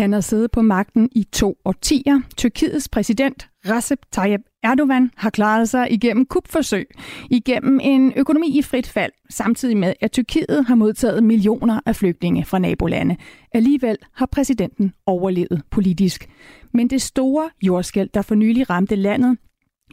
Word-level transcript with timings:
Han 0.00 0.12
har 0.12 0.20
siddet 0.20 0.50
på 0.50 0.62
magten 0.62 1.08
i 1.12 1.24
to 1.32 1.56
årtier. 1.64 2.20
Tyrkiets 2.36 2.88
præsident 2.88 3.48
Recep 3.66 3.98
Tayyip 4.12 4.40
Erdogan 4.62 5.10
har 5.16 5.30
klaret 5.30 5.68
sig 5.68 5.92
igennem 5.92 6.26
kupforsøg, 6.26 6.88
igennem 7.30 7.80
en 7.82 8.12
økonomi 8.16 8.58
i 8.58 8.62
frit 8.62 8.86
fald, 8.88 9.12
samtidig 9.30 9.76
med, 9.76 9.94
at 10.00 10.12
Tyrkiet 10.12 10.64
har 10.66 10.74
modtaget 10.74 11.24
millioner 11.24 11.80
af 11.86 11.96
flygtninge 11.96 12.44
fra 12.44 12.58
nabolande. 12.58 13.16
Alligevel 13.54 13.96
har 14.14 14.26
præsidenten 14.26 14.92
overlevet 15.06 15.62
politisk. 15.70 16.28
Men 16.72 16.90
det 16.90 17.02
store 17.02 17.50
jordskæld, 17.62 18.08
der 18.14 18.22
for 18.22 18.34
nylig 18.34 18.70
ramte 18.70 18.96
landet, 18.96 19.38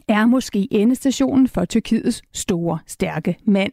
er 0.08 0.26
måske 0.26 0.68
endestationen 0.70 1.48
for 1.48 1.64
Tyrkiets 1.64 2.22
store, 2.32 2.78
stærke 2.86 3.36
mand. 3.46 3.72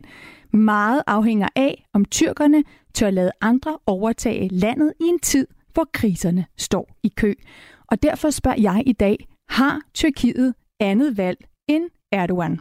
Meget 0.54 1.02
afhænger 1.08 1.48
af, 1.56 1.86
om 1.94 2.06
tyrkerne 2.06 2.64
tør 2.94 3.10
lade 3.10 3.32
andre 3.42 3.78
overtage 3.88 4.50
landet 4.52 4.94
i 5.00 5.04
en 5.04 5.20
tid, 5.20 5.48
hvor 5.76 5.90
kriserne 5.94 6.46
står 6.58 6.96
i 7.04 7.12
kø. 7.16 7.34
Og 7.88 8.04
derfor 8.04 8.30
spørger 8.30 8.62
jeg 8.62 8.84
i 8.86 8.94
dag, 8.94 9.28
har 9.50 9.82
Tyrkiet 9.94 10.54
andet 10.80 11.18
valg 11.18 11.38
end 11.68 11.84
Erdogan? 12.12 12.60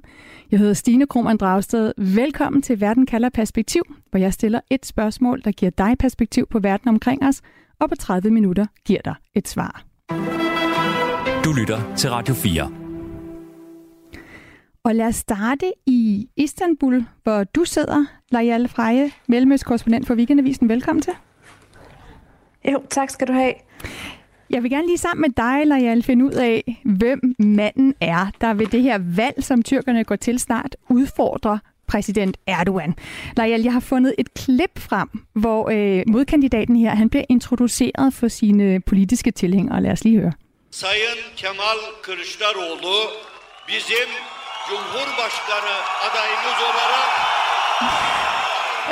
Jeg 0.50 0.58
hedder 0.58 0.74
Stine 0.74 1.06
Krohmann 1.06 1.38
Dragsted. 1.38 1.92
Velkommen 1.96 2.62
til 2.62 2.80
Verden 2.80 3.06
kalder 3.06 3.28
perspektiv, 3.28 3.82
hvor 4.10 4.18
jeg 4.18 4.32
stiller 4.32 4.60
et 4.70 4.86
spørgsmål, 4.86 5.42
der 5.44 5.52
giver 5.52 5.70
dig 5.70 5.98
perspektiv 5.98 6.46
på 6.46 6.58
verden 6.58 6.88
omkring 6.88 7.26
os, 7.26 7.42
og 7.80 7.88
på 7.88 7.94
30 7.96 8.30
minutter 8.30 8.66
giver 8.84 9.00
dig 9.04 9.14
et 9.34 9.48
svar. 9.48 9.84
Du 11.44 11.52
lytter 11.52 11.94
til 11.96 12.10
Radio 12.10 12.34
4. 12.34 12.72
Og 14.84 14.94
lad 14.94 15.06
os 15.06 15.16
starte 15.16 15.72
i 15.86 16.28
Istanbul, 16.36 17.04
hvor 17.22 17.44
du 17.44 17.64
sidder, 17.64 18.06
Lajal 18.30 18.68
Freje, 18.68 19.10
mellemøstkorrespondent 19.28 20.06
for 20.06 20.14
Weekendavisen. 20.14 20.68
Velkommen 20.68 21.02
til. 21.02 21.12
Jo, 22.72 22.82
tak 22.90 23.10
skal 23.10 23.28
du 23.28 23.32
have. 23.32 23.54
Jeg 24.50 24.62
vil 24.62 24.70
gerne 24.70 24.86
lige 24.86 24.98
sammen 24.98 25.20
med 25.20 25.30
dig, 25.30 25.66
Lajal, 25.66 26.02
finde 26.02 26.24
ud 26.24 26.32
af, 26.32 26.80
hvem 26.84 27.20
manden 27.38 27.94
er, 28.00 28.26
der 28.40 28.54
ved 28.54 28.66
det 28.66 28.82
her 28.82 28.98
valg, 29.16 29.44
som 29.44 29.62
tyrkerne 29.62 30.04
går 30.04 30.16
til 30.16 30.38
snart, 30.38 30.76
udfordrer 30.88 31.58
præsident 31.88 32.36
Erdogan. 32.46 32.94
Lajal, 33.36 33.62
jeg 33.62 33.72
har 33.72 33.80
fundet 33.80 34.14
et 34.18 34.34
klip 34.34 34.78
frem, 34.78 35.08
hvor 35.32 35.70
øh, 35.70 36.02
modkandidaten 36.06 36.76
her, 36.76 36.94
han 36.94 37.10
bliver 37.10 37.24
introduceret 37.28 38.14
for 38.14 38.28
sine 38.28 38.80
politiske 38.80 39.30
tilhængere. 39.30 39.82
Lad 39.82 39.92
os 39.92 40.04
lige 40.04 40.20
høre. 40.20 40.32
Sayın 40.70 41.18
Kemal 41.36 41.80
Kılıçdaroğlu 42.04 42.98
bizim 43.68 44.10
Cumhurbaşkanı 44.68 45.76
adayımız 46.06 46.58
olarak 46.70 47.23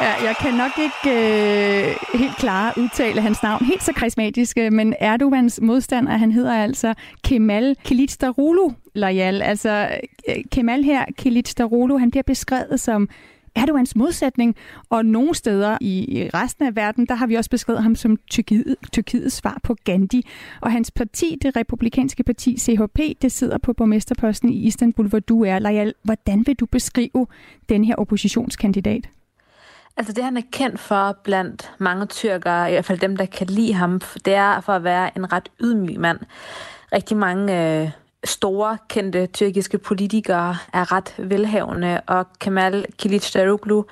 Ja, 0.01 0.25
jeg 0.25 0.37
kan 0.41 0.55
nok 0.55 0.79
ikke 0.79 1.19
øh, 1.19 2.21
helt 2.21 2.37
klare 2.37 2.73
udtale 2.77 3.21
hans 3.21 3.43
navn 3.43 3.65
helt 3.65 3.83
så 3.83 3.93
karismatisk, 3.93 4.59
øh, 4.59 4.73
men 4.73 4.95
Erdogans 5.01 5.61
modstander, 5.63 6.13
han 6.13 6.33
hedder 6.33 6.55
altså 6.55 6.95
Kemal 7.25 7.77
Kılıçdaroğlu 7.89 8.73
Lajal. 8.95 9.43
Altså 9.43 9.89
øh, 10.29 10.37
Kemal 10.53 10.83
her, 10.83 11.05
Kılıçdaroğlu, 11.21 11.99
han 11.99 12.11
bliver 12.11 12.23
beskrevet 12.23 12.81
som 12.81 13.09
Erdogans 13.55 13.97
modsætning, 13.97 14.57
og 14.91 15.05
nogle 15.05 15.35
steder 15.35 15.79
i 15.81 16.31
resten 16.35 16.67
af 16.67 16.77
verden, 16.77 17.07
der 17.07 17.15
har 17.15 17.27
vi 17.27 17.35
også 17.35 17.51
beskrevet 17.51 17.83
ham 17.83 17.95
som 17.95 18.17
Tyrkiet, 18.31 18.77
Tyrkiets 18.93 19.37
svar 19.37 19.61
på 19.63 19.77
Gandhi. 19.85 20.27
Og 20.61 20.73
hans 20.73 20.91
parti, 20.91 21.39
det 21.43 21.57
republikanske 21.57 22.23
parti 22.23 22.59
CHP, 22.59 22.99
det 23.23 23.33
sidder 23.33 23.59
på 23.59 23.73
borgmesterposten 23.73 24.49
i 24.49 24.67
Istanbul, 24.67 25.09
hvor 25.09 25.19
du 25.19 25.45
er. 25.45 25.59
Lajal, 25.59 25.95
hvordan 26.03 26.47
vil 26.47 26.55
du 26.55 26.67
beskrive 26.67 27.27
den 27.69 27.85
her 27.85 27.95
oppositionskandidat? 27.95 29.09
Altså 29.97 30.13
det, 30.13 30.25
han 30.25 30.37
er 30.37 30.43
kendt 30.53 30.81
for 30.81 31.17
blandt 31.25 31.73
mange 31.79 32.07
tyrkere, 32.07 32.71
i 32.71 32.73
hvert 32.73 32.85
fald 32.85 32.99
dem, 32.99 33.17
der 33.17 33.27
kan 33.27 33.47
lide 33.47 33.73
ham, 33.75 34.01
det 34.25 34.35
er 34.35 34.61
for 34.61 34.73
at 34.73 34.85
være 34.85 35.11
en 35.17 35.33
ret 35.33 35.49
ydmyg 35.61 36.01
mand. 36.01 36.19
Rigtig 36.93 37.17
mange 37.17 37.81
øh, 37.83 37.91
store, 38.25 38.79
kendte 38.89 39.27
tyrkiske 39.27 39.79
politikere 39.79 40.57
er 40.73 40.93
ret 40.93 41.15
velhavende, 41.19 42.01
og 42.07 42.27
Kemal 42.41 42.87
Kılıçdaroğlu 43.03 43.83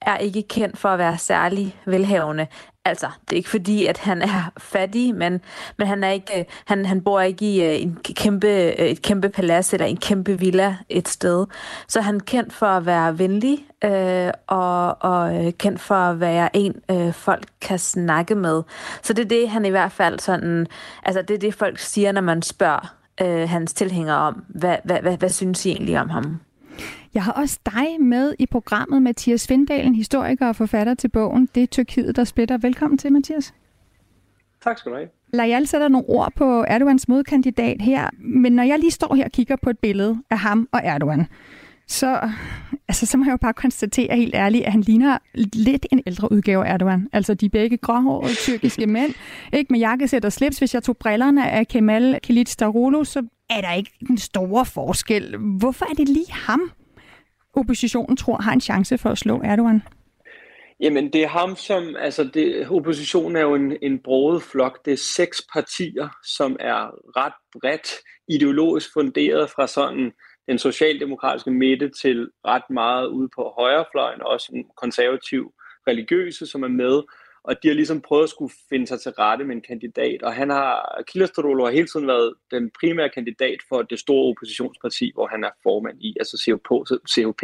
er 0.00 0.16
ikke 0.16 0.42
kendt 0.42 0.78
for 0.78 0.88
at 0.88 0.98
være 0.98 1.18
særlig 1.18 1.76
velhavende. 1.84 2.46
Altså, 2.84 3.06
det 3.20 3.32
er 3.32 3.36
ikke 3.36 3.48
fordi, 3.48 3.86
at 3.86 3.98
han 3.98 4.22
er 4.22 4.52
fattig, 4.58 5.14
men, 5.14 5.40
men 5.78 5.86
han, 5.86 6.04
er 6.04 6.10
ikke, 6.10 6.46
han, 6.66 6.86
han 6.86 7.00
bor 7.00 7.20
ikke 7.20 7.54
i 7.54 7.64
øh, 7.64 7.82
en 7.82 7.98
kæmpe, 8.16 8.48
øh, 8.48 8.86
et 8.86 9.02
kæmpe 9.02 9.28
palads 9.28 9.72
eller 9.72 9.86
en 9.86 9.96
kæmpe 9.96 10.38
villa 10.38 10.76
et 10.88 11.08
sted. 11.08 11.46
Så 11.88 12.00
han 12.00 12.16
er 12.16 12.20
kendt 12.20 12.52
for 12.52 12.66
at 12.66 12.86
være 12.86 13.18
venlig 13.18 13.58
øh, 13.84 14.32
og, 14.46 15.02
og 15.02 15.44
øh, 15.44 15.52
kendt 15.52 15.80
for 15.80 15.94
at 15.94 16.20
være 16.20 16.56
en, 16.56 16.74
øh, 16.90 17.12
folk 17.12 17.44
kan 17.60 17.78
snakke 17.78 18.34
med. 18.34 18.62
Så 19.02 19.12
det 19.12 19.24
er 19.24 19.28
det, 19.28 19.50
han 19.50 19.64
i 19.64 19.70
hvert 19.70 19.92
fald 19.92 20.18
sådan... 20.18 20.66
Altså, 21.02 21.22
det 21.22 21.34
er 21.34 21.38
det, 21.38 21.54
folk 21.54 21.78
siger, 21.78 22.12
når 22.12 22.20
man 22.20 22.42
spørger 22.42 22.94
øh, 23.20 23.48
hans 23.48 23.72
tilhængere 23.72 24.18
om, 24.18 24.44
hvad, 24.48 24.76
hvad, 24.84 25.00
hvad, 25.00 25.16
hvad 25.16 25.28
synes 25.28 25.66
I 25.66 25.70
egentlig 25.70 26.00
om 26.00 26.10
ham? 26.10 26.40
Jeg 27.14 27.24
har 27.24 27.32
også 27.32 27.58
dig 27.66 28.00
med 28.00 28.34
i 28.38 28.46
programmet, 28.46 29.02
Mathias 29.02 29.46
Findalen, 29.46 29.94
historiker 29.94 30.48
og 30.48 30.56
forfatter 30.56 30.94
til 30.94 31.08
bogen 31.08 31.48
Det 31.54 31.62
er 31.62 31.66
Tyrkiet, 31.66 32.16
der 32.16 32.24
splitter. 32.24 32.58
Velkommen 32.58 32.98
til, 32.98 33.12
Mathias. 33.12 33.54
Tak 34.64 34.78
skal 34.78 34.92
du 34.92 34.96
have. 34.96 35.08
Lajal 35.32 35.66
sætter 35.66 35.88
nogle 35.88 36.08
ord 36.08 36.32
på 36.36 36.64
Erdogans 36.68 37.08
modkandidat 37.08 37.82
her, 37.82 38.08
men 38.18 38.52
når 38.52 38.62
jeg 38.62 38.78
lige 38.78 38.90
står 38.90 39.14
her 39.14 39.24
og 39.24 39.30
kigger 39.30 39.56
på 39.56 39.70
et 39.70 39.78
billede 39.78 40.18
af 40.30 40.38
ham 40.38 40.68
og 40.72 40.80
Erdogan, 40.84 41.26
så, 41.88 42.30
altså, 42.88 43.06
så 43.06 43.16
må 43.16 43.24
jeg 43.24 43.32
jo 43.32 43.36
bare 43.36 43.52
konstatere 43.52 44.16
helt 44.16 44.34
ærligt, 44.34 44.64
at 44.64 44.72
han 44.72 44.80
ligner 44.80 45.18
lidt 45.52 45.86
en 45.92 46.02
ældre 46.06 46.32
udgave 46.32 46.66
af 46.66 46.74
Erdogan. 46.74 47.08
Altså 47.12 47.34
de 47.34 47.48
begge 47.48 47.76
gråhårede 47.76 48.34
tyrkiske 48.34 48.86
mænd, 48.86 49.14
ikke 49.52 49.72
med 49.72 49.80
jakkesæt 49.80 50.24
og 50.24 50.32
slips. 50.32 50.58
Hvis 50.58 50.74
jeg 50.74 50.82
tog 50.82 50.96
brillerne 50.96 51.50
af 51.50 51.68
Kemal 51.68 52.18
Kılıçdaroğlu, 52.26 53.04
så 53.04 53.26
er 53.50 53.60
der 53.60 53.72
ikke 53.72 53.90
den 54.06 54.18
store 54.18 54.66
forskel. 54.66 55.36
Hvorfor 55.36 55.86
er 55.90 55.94
det 55.94 56.08
lige 56.08 56.32
ham, 56.32 56.60
oppositionen 57.54 58.16
tror 58.16 58.42
har 58.42 58.52
en 58.52 58.60
chance 58.60 58.98
for 58.98 59.10
at 59.10 59.18
slå 59.18 59.40
Erdogan? 59.44 59.82
Jamen, 60.80 61.12
det 61.12 61.22
er 61.22 61.28
ham, 61.28 61.56
som, 61.56 61.96
altså 61.96 62.24
det, 62.24 62.68
oppositionen 62.70 63.36
er 63.36 63.40
jo 63.40 63.54
en, 63.54 63.76
en 63.82 63.98
broget 63.98 64.42
flok. 64.42 64.84
Det 64.84 64.92
er 64.92 64.96
seks 65.16 65.42
partier, 65.52 66.08
som 66.24 66.56
er 66.60 66.90
ret 67.16 67.32
bredt 67.60 67.88
ideologisk 68.28 68.92
funderet 68.92 69.50
fra 69.50 69.66
sådan 69.66 70.12
den 70.48 70.58
socialdemokratiske 70.58 71.50
midte 71.50 71.90
til 72.02 72.30
ret 72.46 72.70
meget 72.70 73.06
ude 73.06 73.28
på 73.36 73.52
højrefløjen, 73.58 74.22
også 74.22 74.52
en 74.54 74.64
konservativ 74.76 75.52
religiøse, 75.88 76.46
som 76.46 76.62
er 76.62 76.68
med 76.68 77.02
og 77.44 77.62
de 77.62 77.68
har 77.68 77.74
ligesom 77.74 78.00
prøvet 78.00 78.22
at 78.22 78.30
skulle 78.30 78.54
finde 78.68 78.86
sig 78.86 79.00
til 79.00 79.12
rette 79.12 79.44
med 79.44 79.56
en 79.56 79.62
kandidat, 79.62 80.22
og 80.22 80.34
han 80.34 80.50
har, 80.50 81.02
Kılıçdaroğlu 81.10 81.64
har 81.64 81.70
hele 81.70 81.86
tiden 81.86 82.06
været 82.06 82.34
den 82.50 82.70
primære 82.80 83.08
kandidat 83.08 83.58
for 83.68 83.82
det 83.82 83.98
store 83.98 84.28
oppositionsparti, 84.30 85.10
hvor 85.14 85.26
han 85.26 85.44
er 85.44 85.50
formand 85.62 85.98
i, 86.00 86.16
altså 86.20 86.36
CHP, 87.12 87.42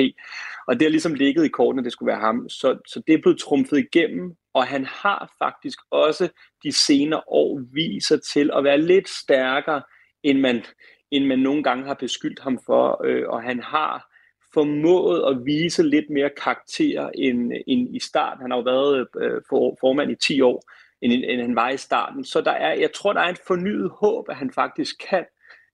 og 0.67 0.75
det 0.75 0.83
har 0.83 0.91
ligesom 0.91 1.15
ligget 1.15 1.45
i 1.45 1.49
kortene, 1.49 1.81
at 1.81 1.85
det 1.85 1.93
skulle 1.93 2.13
være 2.13 2.21
ham, 2.21 2.49
så, 2.49 2.79
så 2.87 3.03
det 3.07 3.15
er 3.15 3.23
blevet 3.23 3.41
trumfet 3.41 3.79
igennem, 3.79 4.37
og 4.55 4.67
han 4.67 4.85
har 4.85 5.35
faktisk 5.39 5.79
også 5.91 6.29
de 6.65 6.73
senere 6.73 7.23
år 7.27 7.61
viser 7.73 8.17
til 8.17 8.51
at 8.57 8.65
være 8.65 8.81
lidt 8.81 9.09
stærkere, 9.09 9.83
end 10.23 10.39
man, 10.39 10.65
end 11.11 11.27
man 11.27 11.39
nogle 11.39 11.63
gange 11.63 11.85
har 11.85 11.95
beskyldt 11.95 12.41
ham 12.41 12.59
for, 12.67 13.05
øh, 13.05 13.25
og 13.29 13.43
han 13.43 13.63
har 13.63 14.18
formået 14.55 15.25
at 15.31 15.47
vise 15.47 15.83
lidt 15.83 16.11
mere 16.11 16.31
karakter 16.43 17.11
end, 17.15 17.53
end 17.67 17.97
i 17.97 18.01
starten. 18.01 18.43
Han 18.43 18.51
har 18.51 18.59
jo 18.59 18.63
været 18.63 19.07
øh, 19.21 19.41
for, 19.49 19.77
formand 19.81 20.11
i 20.11 20.15
10 20.15 20.41
år, 20.41 20.63
end, 21.03 21.13
end 21.13 21.41
han 21.41 21.57
var 21.57 21.71
i 21.71 21.77
starten. 21.77 22.25
Så 22.25 22.41
der 22.41 22.51
er, 22.51 22.73
jeg 22.73 22.93
tror, 22.93 23.13
der 23.13 23.21
er 23.21 23.29
et 23.29 23.41
fornyet 23.47 23.91
håb, 23.91 24.27
at 24.29 24.37
han 24.37 24.51
faktisk 24.51 24.95
kan 25.11 25.25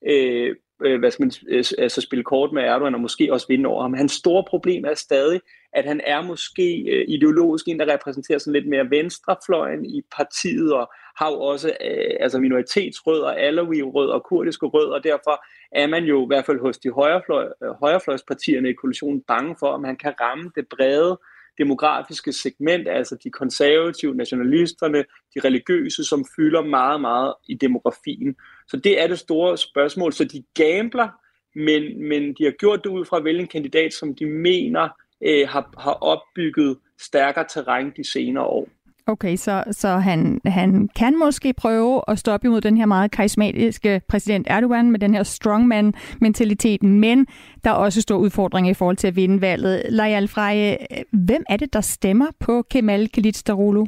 øh, 0.09 0.57
øh 0.85 0.99
hvad 0.99 1.11
skal 1.11 1.23
man, 1.23 1.33
øh, 1.49 1.65
altså 1.79 2.01
spille 2.01 2.25
kort 2.25 2.53
med 2.53 2.63
Erdogan 2.63 2.95
og 2.95 3.01
måske 3.01 3.33
også 3.33 3.47
vinde 3.49 3.69
over 3.69 3.83
ham. 3.83 3.95
Hans 3.95 4.13
store 4.13 4.45
problem 4.49 4.85
er 4.85 4.95
stadig, 4.95 5.41
at 5.73 5.85
han 5.85 6.01
er 6.07 6.23
måske 6.23 6.85
øh, 6.91 7.05
ideologisk 7.09 7.69
en, 7.69 7.79
der 7.79 7.93
repræsenterer 7.95 8.39
sådan 8.39 8.53
lidt 8.53 8.69
mere 8.69 8.91
venstrefløjen 8.91 9.85
i 9.85 10.03
partiet, 10.17 10.73
og 10.73 10.93
har 11.19 11.31
jo 11.31 11.41
også 11.41 11.69
øh, 11.69 12.17
altså 12.21 12.39
minoritetsrødder, 12.39 13.31
alawi-rødder 13.31 14.13
og 14.13 14.25
kurdiske 14.25 14.67
rødder, 14.67 14.95
og 14.95 15.05
derfor 15.05 15.45
er 15.73 15.87
man 15.87 16.05
jo 16.05 16.25
i 16.25 16.27
hvert 16.27 16.47
fald 16.47 16.61
hos 16.61 16.79
de 16.79 16.91
højrefløj, 16.91 17.49
øh, 17.63 17.71
højrefløjspartierne 17.71 18.71
i 18.71 18.73
koalitionen 18.73 19.21
bange 19.21 19.57
for, 19.59 19.67
om 19.67 19.85
han 19.85 19.97
kan 19.97 20.15
ramme 20.21 20.51
det 20.57 20.67
brede 20.69 21.19
demografiske 21.59 22.33
segment, 22.33 22.89
altså 22.89 23.17
de 23.25 23.31
konservative, 23.31 24.15
nationalisterne, 24.15 25.05
de 25.35 25.41
religiøse, 25.45 26.05
som 26.05 26.25
fylder 26.37 26.63
meget, 26.63 27.01
meget 27.01 27.35
i 27.49 27.55
demografien. 27.55 28.37
Så 28.69 28.77
det 28.77 29.03
er 29.03 29.07
det 29.07 29.19
store 29.19 29.59
spørgsmål. 29.59 30.13
Så 30.13 30.25
de 30.25 30.45
gambler, 30.55 31.09
men, 31.55 32.09
men 32.09 32.23
de 32.23 32.45
har 32.45 32.51
gjort 32.51 32.85
det 32.85 32.91
ud 32.91 33.05
fra 33.05 33.17
at 33.17 33.25
vælge 33.25 33.41
en 33.41 33.47
kandidat, 33.47 33.93
som 33.93 34.15
de 34.15 34.27
mener 34.27 34.89
øh, 35.25 35.49
har, 35.49 35.75
har 35.79 35.93
opbygget 35.93 36.79
stærkere 37.01 37.45
terræn 37.49 37.93
de 37.97 38.11
senere 38.13 38.45
år. 38.45 38.69
Okay, 39.07 39.37
så, 39.37 39.65
så 39.71 39.89
han, 39.89 40.41
han 40.47 40.89
kan 40.97 41.19
måske 41.19 41.53
prøve 41.53 42.03
at 42.09 42.19
stoppe 42.19 42.47
imod 42.47 42.61
den 42.61 42.77
her 42.77 42.87
meget 42.87 43.11
karismatiske 43.11 44.01
præsident 44.09 44.47
Erdogan 44.51 44.91
med 44.91 45.01
den 45.01 45.15
her 45.15 45.23
strongman-mentaliteten, 45.23 47.01
men 47.01 47.27
der 47.65 47.71
er 47.71 47.75
også 47.75 48.01
store 48.01 48.19
udfordringer 48.19 48.71
i 48.71 48.75
forhold 48.75 48.97
til 48.97 49.07
at 49.07 49.17
vinde 49.17 49.41
valget. 49.41 49.83
Lajal 49.89 50.29
Freje, 50.29 50.79
hvem 51.13 51.45
er 51.49 51.57
det, 51.57 51.73
der 51.73 51.81
stemmer 51.81 52.27
på 52.41 52.63
Kemal 52.71 53.11
Kılıçdaroğlu? 53.17 53.87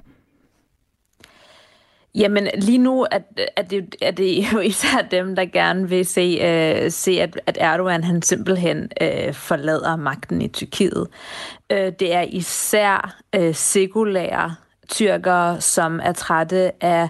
Jamen 2.15 2.49
lige 2.55 2.79
nu 2.79 3.07
er, 3.11 3.19
er, 3.57 3.63
det, 3.63 3.97
er 4.03 4.11
det 4.11 4.53
jo 4.53 4.59
især 4.59 5.09
dem, 5.11 5.37
der 5.37 5.45
gerne 5.45 5.89
vil 5.89 6.07
se, 6.07 6.39
øh, 6.43 6.91
se 6.91 7.21
at, 7.21 7.41
at 7.47 7.59
Erdogan 7.61 8.05
han 8.05 8.23
simpelthen 8.23 8.89
øh, 9.01 9.35
forlader 9.35 9.97
magten 9.97 10.43
i 10.43 10.49
Tyrkiet. 10.49 11.07
Øh, 11.73 11.93
det 12.01 12.15
er 12.15 12.23
især 12.23 13.21
øh, 13.35 13.55
sekulære 13.55 14.55
tyrkere, 14.89 15.61
som 15.61 16.01
er 16.03 16.13
trætte 16.13 16.85
af, 16.85 17.09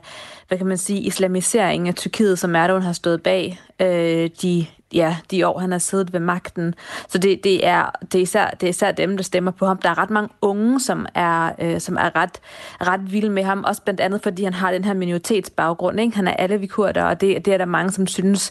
hvad 0.49 0.58
kan 0.58 0.67
man 0.67 0.78
sige, 0.78 1.00
islamisering 1.00 1.88
af 1.88 1.94
Tyrkiet, 1.94 2.38
som 2.38 2.56
Erdogan 2.56 2.82
har 2.82 2.93
stået 2.93 3.23
bag 3.23 3.61
øh, 3.81 4.31
de 4.43 4.67
ja, 4.93 5.17
de 5.31 5.46
år, 5.46 5.58
han 5.58 5.73
har 5.73 5.78
siddet 5.78 6.12
ved 6.12 6.20
magten. 6.20 6.75
Så 7.08 7.19
det, 7.19 7.44
det, 7.44 7.67
er, 7.67 7.90
det, 8.12 8.14
er 8.14 8.23
især, 8.23 8.50
det 8.50 8.62
er 8.62 8.69
især 8.69 8.93
dem, 8.93 9.17
der 9.17 9.25
stemmer 9.25 9.50
på 9.50 9.67
ham. 9.67 9.78
Der 9.78 9.88
er 9.88 9.99
ret 9.99 10.11
mange 10.11 10.28
unge, 10.40 10.81
som 10.81 11.06
er, 11.14 11.50
øh, 11.58 11.81
som 11.81 11.96
er 11.96 12.17
ret, 12.17 12.40
ret 12.81 13.12
vilde 13.12 13.31
med 13.31 13.43
ham, 13.43 13.64
også 13.64 13.82
blandt 13.82 14.00
andet, 14.00 14.23
fordi 14.23 14.44
han 14.44 14.55
har 14.55 14.73
den 14.73 14.84
her 14.84 14.94
minoritetsbaggrund. 14.94 16.00
Ikke? 16.00 16.17
Han 16.17 16.28
er 16.28 16.32
alle 16.32 16.61
vi 16.61 16.67
kurder, 16.67 17.05
og 17.05 17.20
det, 17.20 17.44
det 17.44 17.55
er 17.55 17.58
der 17.58 17.64
mange, 17.64 17.93
som 17.93 18.06
synes 18.06 18.50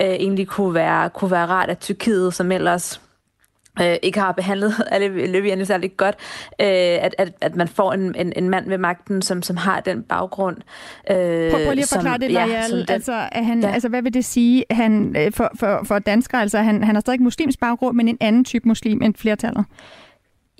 øh, 0.00 0.08
egentlig 0.08 0.48
kunne 0.48 0.74
være, 0.74 1.10
kunne 1.10 1.30
være 1.30 1.46
rart, 1.46 1.70
at 1.70 1.78
Tyrkiet, 1.78 2.34
som 2.34 2.52
ellers 2.52 3.00
øh, 3.80 3.96
ikke 4.02 4.20
har 4.20 4.32
behandlet 4.32 4.74
alle 4.92 5.26
løvierne 5.26 5.66
særlig 5.66 5.96
godt, 5.96 6.14
øh, 6.60 6.66
at, 6.68 7.14
at, 7.18 7.32
at 7.40 7.56
man 7.56 7.68
får 7.68 7.92
en, 7.92 8.14
en, 8.14 8.32
en 8.36 8.50
mand 8.50 8.68
ved 8.68 8.78
magten, 8.78 9.22
som, 9.22 9.42
som 9.42 9.56
har 9.56 9.80
den 9.80 10.02
baggrund. 10.02 10.56
Øh, 11.10 11.16
prøv, 11.50 11.64
prøv 11.64 11.74
lige 11.74 11.82
at 11.82 11.88
forklare 11.94 12.14
som, 12.14 12.20
det, 12.20 12.30
Lajal. 12.30 12.70
Ja, 12.70 12.76
den, 12.76 12.84
altså, 12.88 13.12
er 13.32 13.42
han, 13.42 13.60
ja. 13.60 13.70
altså, 13.70 13.88
hvad 13.88 14.02
vil 14.02 14.14
det 14.14 14.24
sige 14.24 14.64
han, 14.70 15.16
øh, 15.18 15.32
for, 15.32 15.50
for, 15.58 15.80
for 15.84 15.98
danskere? 15.98 16.40
Altså, 16.40 16.58
han, 16.58 16.84
han 16.84 16.94
har 16.94 17.00
stadig 17.00 17.22
muslims 17.22 17.56
baggrund, 17.56 17.96
men 17.96 18.08
en 18.08 18.18
anden 18.20 18.44
type 18.44 18.68
muslim 18.68 19.02
end 19.02 19.14
flertallet? 19.14 19.64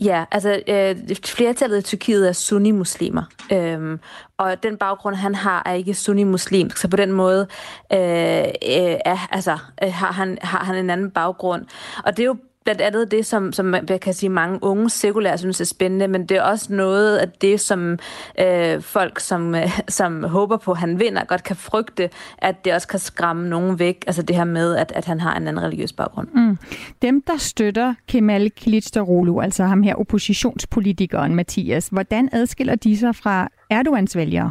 Ja, 0.01 0.25
altså 0.31 0.63
øh, 0.69 1.17
flertallet 1.25 1.79
i 1.79 1.83
Tyrkiet 1.83 2.29
er 2.29 2.33
sunni-muslimer, 2.33 3.23
øhm, 3.53 4.01
og 4.37 4.63
den 4.63 4.77
baggrund, 4.77 5.15
han 5.15 5.35
har, 5.35 5.63
er 5.67 5.73
ikke 5.73 5.95
sunni-muslimsk, 5.95 6.77
så 6.77 6.89
på 6.89 6.97
den 6.97 7.13
måde 7.13 7.47
øh, 7.93 7.99
øh, 7.99 8.97
er, 9.05 9.29
altså, 9.31 9.59
øh, 9.83 9.93
har, 9.93 10.13
han, 10.13 10.39
har 10.43 10.65
han 10.65 10.77
en 10.77 10.91
anden 10.91 11.11
baggrund. 11.11 11.65
Og 12.05 12.17
det 12.17 12.23
er 12.23 12.27
jo 12.27 12.37
blandt 12.67 12.81
andet 12.81 13.11
det, 13.11 13.27
som, 13.27 13.53
som 13.53 13.67
man 13.67 13.87
kan 14.03 14.15
sige, 14.15 14.31
mange 14.31 14.59
unge 14.63 14.91
sekulære 14.91 15.39
synes 15.39 15.61
er 15.61 15.65
spændende, 15.65 16.09
men 16.09 16.27
det 16.27 16.37
er 16.37 16.43
også 16.43 16.73
noget 16.73 17.17
af 17.17 17.29
det, 17.29 17.61
som 17.61 17.99
øh, 18.41 18.83
folk, 18.83 19.21
som, 19.21 19.55
øh, 19.55 19.81
som 19.89 20.25
håber 20.25 20.57
på, 20.57 20.71
at 20.71 20.79
han 20.79 21.01
vinder, 21.01 21.25
godt 21.25 21.43
kan 21.45 21.57
frygte, 21.57 22.11
at 22.39 22.65
det 22.65 22.75
også 22.75 22.89
kan 22.89 22.99
skræmme 22.99 23.49
nogen 23.49 23.79
væk. 23.79 24.05
Altså 24.07 24.23
det 24.23 24.37
her 24.37 24.45
med, 24.45 24.77
at, 24.77 24.93
at 24.95 25.05
han 25.05 25.21
har 25.21 25.37
en 25.37 25.49
anden 25.49 25.63
religiøs 25.63 25.93
baggrund. 25.93 26.29
Mm. 26.35 26.59
Dem, 27.03 27.23
der 27.23 27.37
støtter 27.37 27.95
Kemal 28.09 28.51
Kılıçdaroğlu, 28.61 29.43
altså 29.43 29.65
ham 29.65 29.83
her 29.83 29.95
oppositionspolitikeren 29.95 31.35
Mathias, 31.35 31.89
hvordan 31.89 32.29
adskiller 32.33 32.75
de 32.75 32.97
sig 32.97 33.17
fra 33.17 33.49
Erdogans 33.71 34.17
vælgere? 34.17 34.51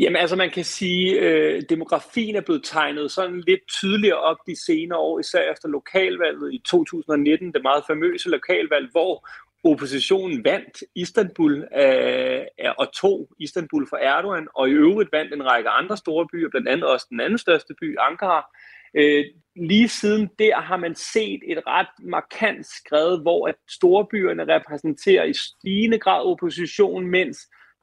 Jamen 0.00 0.16
altså 0.16 0.36
man 0.36 0.50
kan 0.50 0.64
sige, 0.64 1.20
øh, 1.20 1.62
demografien 1.68 2.36
er 2.36 2.40
blevet 2.40 2.64
tegnet 2.64 3.10
sådan 3.10 3.40
lidt 3.40 3.60
tydeligere 3.68 4.18
op 4.18 4.36
de 4.46 4.64
senere 4.64 4.98
år, 4.98 5.18
især 5.18 5.52
efter 5.52 5.68
lokalvalget 5.68 6.54
i 6.54 6.62
2019, 6.66 7.52
det 7.52 7.62
meget 7.62 7.84
famøse 7.86 8.28
lokalvalg, 8.28 8.90
hvor 8.90 9.28
oppositionen 9.64 10.44
vandt 10.44 10.82
Istanbul 10.94 11.68
øh, 11.76 12.40
og 12.78 12.92
tog 12.92 13.28
Istanbul 13.38 13.88
for 13.88 13.96
Erdogan, 13.96 14.48
og 14.54 14.68
i 14.68 14.72
øvrigt 14.72 15.12
vandt 15.12 15.34
en 15.34 15.46
række 15.46 15.68
andre 15.68 15.96
store 15.96 16.26
byer, 16.32 16.48
blandt 16.50 16.68
andet 16.68 16.86
også 16.86 17.06
den 17.10 17.20
anden 17.20 17.38
største 17.38 17.74
by, 17.80 17.98
Ankara. 17.98 18.46
Øh, 18.94 19.24
lige 19.56 19.88
siden 19.88 20.30
der 20.38 20.60
har 20.60 20.76
man 20.76 20.94
set 20.94 21.40
et 21.46 21.62
ret 21.66 21.94
markant 22.02 22.66
skred, 22.66 23.22
hvor 23.22 23.48
at 23.48 23.54
storbyerne 23.68 24.54
repræsenterer 24.54 25.24
i 25.24 25.32
stigende 25.32 25.98
grad 25.98 26.24
opposition, 26.24 27.06
mens 27.06 27.38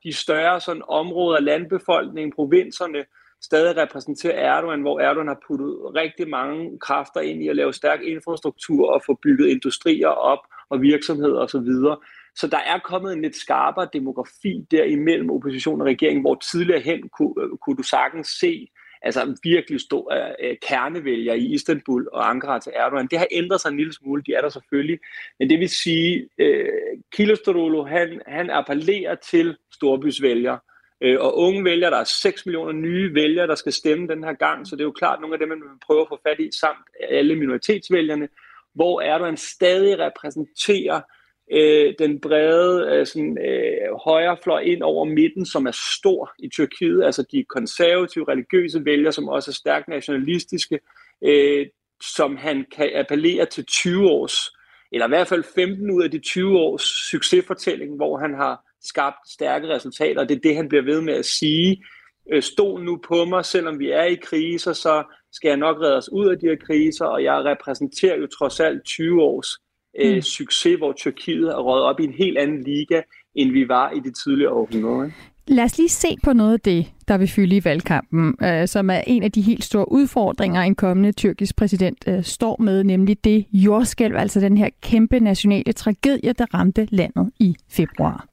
de 0.07 0.13
større 0.13 0.61
sådan, 0.61 0.81
områder, 0.87 1.39
landbefolkningen, 1.39 2.33
provinserne, 2.35 3.05
stadig 3.41 3.77
repræsenterer 3.77 4.55
Erdogan, 4.55 4.81
hvor 4.81 4.99
Erdogan 4.99 5.27
har 5.27 5.41
puttet 5.47 5.77
rigtig 5.95 6.29
mange 6.29 6.79
kræfter 6.79 7.21
ind 7.21 7.43
i 7.43 7.47
at 7.47 7.55
lave 7.55 7.73
stærk 7.73 7.99
infrastruktur 8.01 8.91
og 8.93 9.01
få 9.05 9.19
bygget 9.23 9.47
industrier 9.47 10.07
op 10.07 10.39
og 10.69 10.81
virksomheder 10.81 11.39
osv. 11.39 11.59
Så, 11.59 11.95
så 12.35 12.47
der 12.47 12.57
er 12.57 12.79
kommet 12.79 13.13
en 13.13 13.21
lidt 13.21 13.35
skarpere 13.35 13.87
demografi 13.93 14.65
der 14.71 14.83
imellem 14.83 15.31
opposition 15.31 15.81
og 15.81 15.87
regering, 15.87 16.21
hvor 16.21 16.35
tidligere 16.35 16.81
hen 16.81 17.09
kunne, 17.09 17.57
kunne 17.61 17.77
du 17.77 17.83
sagtens 17.83 18.27
se 18.27 18.67
altså 19.01 19.37
virkelig 19.43 19.81
stor 19.81 20.13
uh, 20.13 20.55
kernevælger 20.67 21.33
i 21.33 21.45
Istanbul 21.45 22.07
og 22.13 22.29
Ankara 22.29 22.59
til 22.59 22.71
Erdogan. 22.75 23.07
Det 23.07 23.19
har 23.19 23.27
ændret 23.31 23.61
sig 23.61 23.69
en 23.69 23.77
lille 23.77 23.93
smule, 23.93 24.23
de 24.25 24.33
er 24.33 24.41
der 24.41 24.49
selvfølgelig. 24.49 24.99
Men 25.39 25.49
det 25.49 25.59
vil 25.59 25.69
sige, 25.69 26.29
øh, 26.37 26.65
uh, 26.65 26.99
Kilostorolo, 27.11 27.83
han, 27.83 28.21
han 28.27 28.49
appellerer 28.49 29.15
til 29.15 29.57
storbysvælgere, 29.73 30.59
uh, 31.05 31.25
og 31.25 31.37
unge 31.37 31.63
vælgere, 31.63 31.91
der 31.91 31.97
er 31.97 32.19
6 32.21 32.45
millioner 32.45 32.71
nye 32.71 33.13
vælgere, 33.13 33.47
der 33.47 33.55
skal 33.55 33.73
stemme 33.73 34.07
den 34.07 34.23
her 34.23 34.33
gang, 34.33 34.67
så 34.67 34.75
det 34.75 34.81
er 34.81 34.85
jo 34.85 34.91
klart 34.91 35.21
nogle 35.21 35.35
af 35.35 35.39
dem, 35.39 35.49
man 35.49 35.57
vil 35.57 35.85
prøve 35.85 36.01
at 36.01 36.07
få 36.09 36.19
fat 36.27 36.39
i, 36.39 36.49
samt 36.59 36.85
alle 37.09 37.35
minoritetsvælgerne, 37.35 38.27
hvor 38.75 39.01
Erdogan 39.01 39.37
stadig 39.37 39.99
repræsenterer 39.99 40.95
øh, 40.95 41.16
Øh, 41.51 41.93
den 41.99 42.19
brede 42.19 42.87
øh, 42.91 43.05
sådan, 43.07 43.37
øh, 43.37 43.95
højrefløj 44.05 44.59
ind 44.59 44.81
over 44.81 45.05
midten, 45.05 45.45
som 45.45 45.65
er 45.65 45.97
stor 45.99 46.31
i 46.39 46.49
Tyrkiet, 46.49 47.03
altså 47.03 47.23
de 47.31 47.43
konservative 47.43 48.25
religiøse 48.27 48.85
vælgere, 48.85 49.11
som 49.11 49.29
også 49.29 49.51
er 49.51 49.53
stærkt 49.53 49.87
nationalistiske, 49.87 50.79
øh, 51.23 51.67
som 52.15 52.37
han 52.37 52.65
kan 52.75 52.91
appellere 52.95 53.45
til 53.45 53.65
20 53.65 54.09
års, 54.09 54.57
eller 54.91 55.05
i 55.05 55.09
hvert 55.09 55.27
fald 55.27 55.43
15 55.55 55.91
ud 55.91 56.03
af 56.03 56.11
de 56.11 56.19
20 56.19 56.57
års 56.57 56.83
succesfortælling, 57.11 57.95
hvor 57.95 58.17
han 58.17 58.33
har 58.33 58.63
skabt 58.83 59.29
stærke 59.29 59.67
resultater, 59.67 60.21
og 60.21 60.29
det 60.29 60.35
er 60.35 60.41
det, 60.41 60.55
han 60.55 60.69
bliver 60.69 60.83
ved 60.83 61.01
med 61.01 61.13
at 61.13 61.25
sige. 61.25 61.83
Øh, 62.31 62.43
stol 62.43 62.83
nu 62.83 62.99
på 63.07 63.25
mig, 63.25 63.45
selvom 63.45 63.79
vi 63.79 63.91
er 63.91 64.03
i 64.03 64.15
kriser, 64.15 64.73
så 64.73 65.03
skal 65.31 65.49
jeg 65.49 65.57
nok 65.57 65.81
redde 65.81 65.97
os 65.97 66.09
ud 66.11 66.27
af 66.27 66.39
de 66.39 66.47
her 66.47 66.55
kriser, 66.55 67.05
og 67.05 67.23
jeg 67.23 67.43
repræsenterer 67.45 68.17
jo 68.17 68.27
trods 68.27 68.59
alt 68.59 68.85
20 68.85 69.21
års 69.23 69.57
øh, 70.01 70.15
mm. 70.15 70.21
succes, 70.21 70.77
hvor 70.77 70.93
Tyrkiet 70.93 71.47
er 71.47 71.57
røget 71.57 71.83
op 71.83 71.99
i 71.99 72.03
en 72.03 72.13
helt 72.13 72.37
anden 72.37 72.63
liga, 72.63 73.01
end 73.35 73.51
vi 73.51 73.67
var 73.67 73.91
i 73.91 73.99
det 73.99 74.13
tidligere 74.23 74.51
århundrede. 74.51 75.11
Lad 75.47 75.63
os 75.63 75.77
lige 75.77 75.89
se 75.89 76.07
på 76.23 76.33
noget 76.33 76.53
af 76.53 76.59
det, 76.59 76.87
der 77.07 77.17
vil 77.17 77.27
fylde 77.27 77.55
i 77.55 77.63
valgkampen, 77.63 78.35
øh, 78.43 78.67
som 78.67 78.89
er 78.89 79.01
en 79.07 79.23
af 79.23 79.31
de 79.31 79.41
helt 79.41 79.63
store 79.63 79.91
udfordringer, 79.91 80.61
en 80.61 80.75
kommende 80.75 81.11
tyrkisk 81.11 81.55
præsident 81.55 81.97
øh, 82.07 82.23
står 82.23 82.61
med, 82.61 82.83
nemlig 82.83 83.23
det 83.23 83.45
jordskælv, 83.53 84.15
altså 84.15 84.39
den 84.39 84.57
her 84.57 84.69
kæmpe 84.81 85.19
nationale 85.19 85.73
tragedie, 85.73 86.33
der 86.33 86.45
ramte 86.53 86.87
landet 86.91 87.31
i 87.39 87.55
februar. 87.69 88.27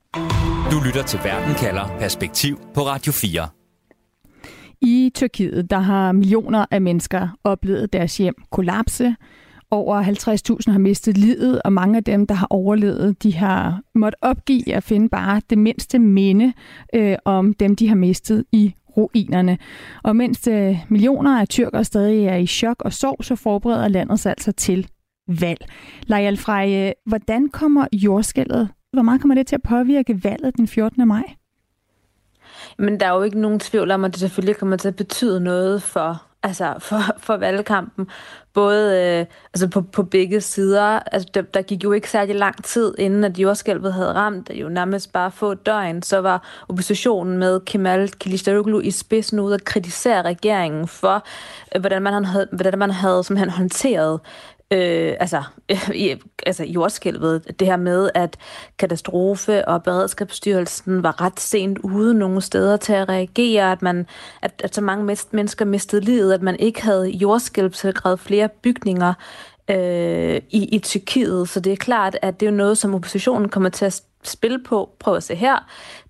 Du 0.70 0.76
lytter 0.86 1.02
til 1.02 1.18
Verden 1.24 1.54
kalder 1.54 1.96
Perspektiv 1.98 2.56
på 2.74 2.80
Radio 2.80 3.12
4. 3.12 3.48
I 4.80 5.10
Tyrkiet, 5.14 5.70
der 5.70 5.78
har 5.78 6.12
millioner 6.12 6.66
af 6.70 6.80
mennesker 6.80 7.28
oplevet 7.44 7.92
deres 7.92 8.16
hjem 8.16 8.34
kollapse, 8.50 9.16
over 9.74 10.02
50.000 10.02 10.72
har 10.72 10.78
mistet 10.78 11.18
livet, 11.18 11.62
og 11.62 11.72
mange 11.72 11.96
af 11.96 12.04
dem, 12.04 12.26
der 12.26 12.34
har 12.34 12.46
overlevet, 12.50 13.22
de 13.22 13.34
har 13.34 13.80
måttet 13.94 14.18
opgive 14.22 14.74
at 14.74 14.82
finde 14.82 15.08
bare 15.08 15.40
det 15.50 15.58
mindste 15.58 15.98
minde 15.98 16.52
øh, 16.94 17.16
om 17.24 17.54
dem, 17.54 17.76
de 17.76 17.88
har 17.88 17.94
mistet 17.94 18.44
i 18.52 18.74
ruinerne. 18.96 19.58
Og 20.02 20.16
mens 20.16 20.46
øh, 20.46 20.76
millioner 20.88 21.40
af 21.40 21.48
tyrkere 21.48 21.84
stadig 21.84 22.26
er 22.26 22.36
i 22.36 22.46
chok 22.46 22.82
og 22.82 22.92
sorg, 22.92 23.24
så 23.24 23.36
forbereder 23.36 23.88
landet 23.88 24.20
sig 24.20 24.30
altså 24.30 24.52
til 24.52 24.88
valg. 25.28 25.66
Lejal 26.06 26.36
Freje, 26.36 26.88
øh, 26.88 26.92
hvordan 27.06 27.48
kommer 27.48 27.86
jordskældet, 27.92 28.68
hvor 28.92 29.02
meget 29.02 29.20
kommer 29.20 29.34
det 29.34 29.46
til 29.46 29.56
at 29.56 29.62
påvirke 29.62 30.24
valget 30.24 30.56
den 30.56 30.68
14. 30.68 31.08
maj? 31.08 31.22
Men 32.78 33.00
der 33.00 33.06
er 33.06 33.14
jo 33.14 33.22
ikke 33.22 33.40
nogen 33.40 33.60
tvivl 33.60 33.90
om, 33.90 34.04
at 34.04 34.12
det 34.12 34.20
selvfølgelig 34.20 34.56
kommer 34.56 34.76
til 34.76 34.88
at 34.88 34.96
betyde 34.96 35.40
noget 35.40 35.82
for 35.82 36.22
altså 36.44 36.74
for, 36.78 37.00
for 37.18 37.36
valgkampen, 37.36 38.08
både 38.54 39.02
øh, 39.02 39.26
altså 39.54 39.68
på, 39.68 39.80
på 39.80 40.02
begge 40.02 40.40
sider. 40.40 40.98
Altså, 41.12 41.28
der, 41.34 41.42
der 41.42 41.62
gik 41.62 41.84
jo 41.84 41.92
ikke 41.92 42.10
særlig 42.10 42.36
lang 42.36 42.64
tid, 42.64 42.94
inden 42.98 43.24
at 43.24 43.38
jordskælvet 43.38 43.92
havde 43.92 44.14
ramt, 44.14 44.50
jo 44.54 44.68
nærmest 44.68 45.12
bare 45.12 45.30
få 45.30 45.54
døgn, 45.54 46.02
så 46.02 46.18
var 46.18 46.64
oppositionen 46.68 47.38
med 47.38 47.60
Kemal 47.60 48.12
Kılıçdaroğlu 48.24 48.78
i 48.78 48.90
spidsen 48.90 49.40
ud 49.40 49.52
at 49.52 49.64
kritisere 49.64 50.22
regeringen 50.22 50.88
for, 50.88 51.24
øh, 51.74 51.80
hvordan 51.80 52.02
man 52.02 52.24
havde, 52.24 52.48
hvordan 52.52 52.78
man 52.78 52.90
havde 52.90 53.24
simpelthen 53.24 53.50
håndteret 53.50 54.20
øh, 54.74 55.16
altså, 55.20 55.42
i, 55.94 56.14
altså 56.46 56.64
jordskælvet, 56.64 57.60
det 57.60 57.66
her 57.66 57.76
med, 57.76 58.10
at 58.14 58.36
katastrofe- 58.78 59.68
og 59.68 59.82
beredskabsstyrelsen 59.82 61.02
var 61.02 61.20
ret 61.20 61.40
sent 61.40 61.78
ude 61.78 62.14
nogle 62.14 62.40
steder 62.40 62.76
til 62.76 62.92
at 62.92 63.08
reagere, 63.08 63.72
at, 63.72 63.82
man, 63.82 64.06
at, 64.42 64.62
at 64.64 64.74
så 64.74 64.80
mange 64.80 65.16
mennesker 65.32 65.64
mistede 65.64 66.04
livet, 66.04 66.32
at 66.32 66.42
man 66.42 66.56
ikke 66.56 66.82
havde 66.82 67.08
jordskælvsikret 67.08 68.20
flere 68.20 68.48
bygninger 68.48 69.14
øh, 69.70 70.36
i, 70.50 70.64
i 70.64 70.78
Tyrkiet. 70.78 71.48
Så 71.48 71.60
det 71.60 71.72
er 71.72 71.76
klart, 71.76 72.16
at 72.22 72.40
det 72.40 72.46
er 72.46 72.52
noget, 72.52 72.78
som 72.78 72.94
oppositionen 72.94 73.48
kommer 73.48 73.68
til 73.68 73.84
at 73.84 74.02
spil 74.28 74.62
på, 74.62 74.90
prøv 74.98 75.16
at 75.16 75.22
se 75.22 75.34
her, 75.34 75.58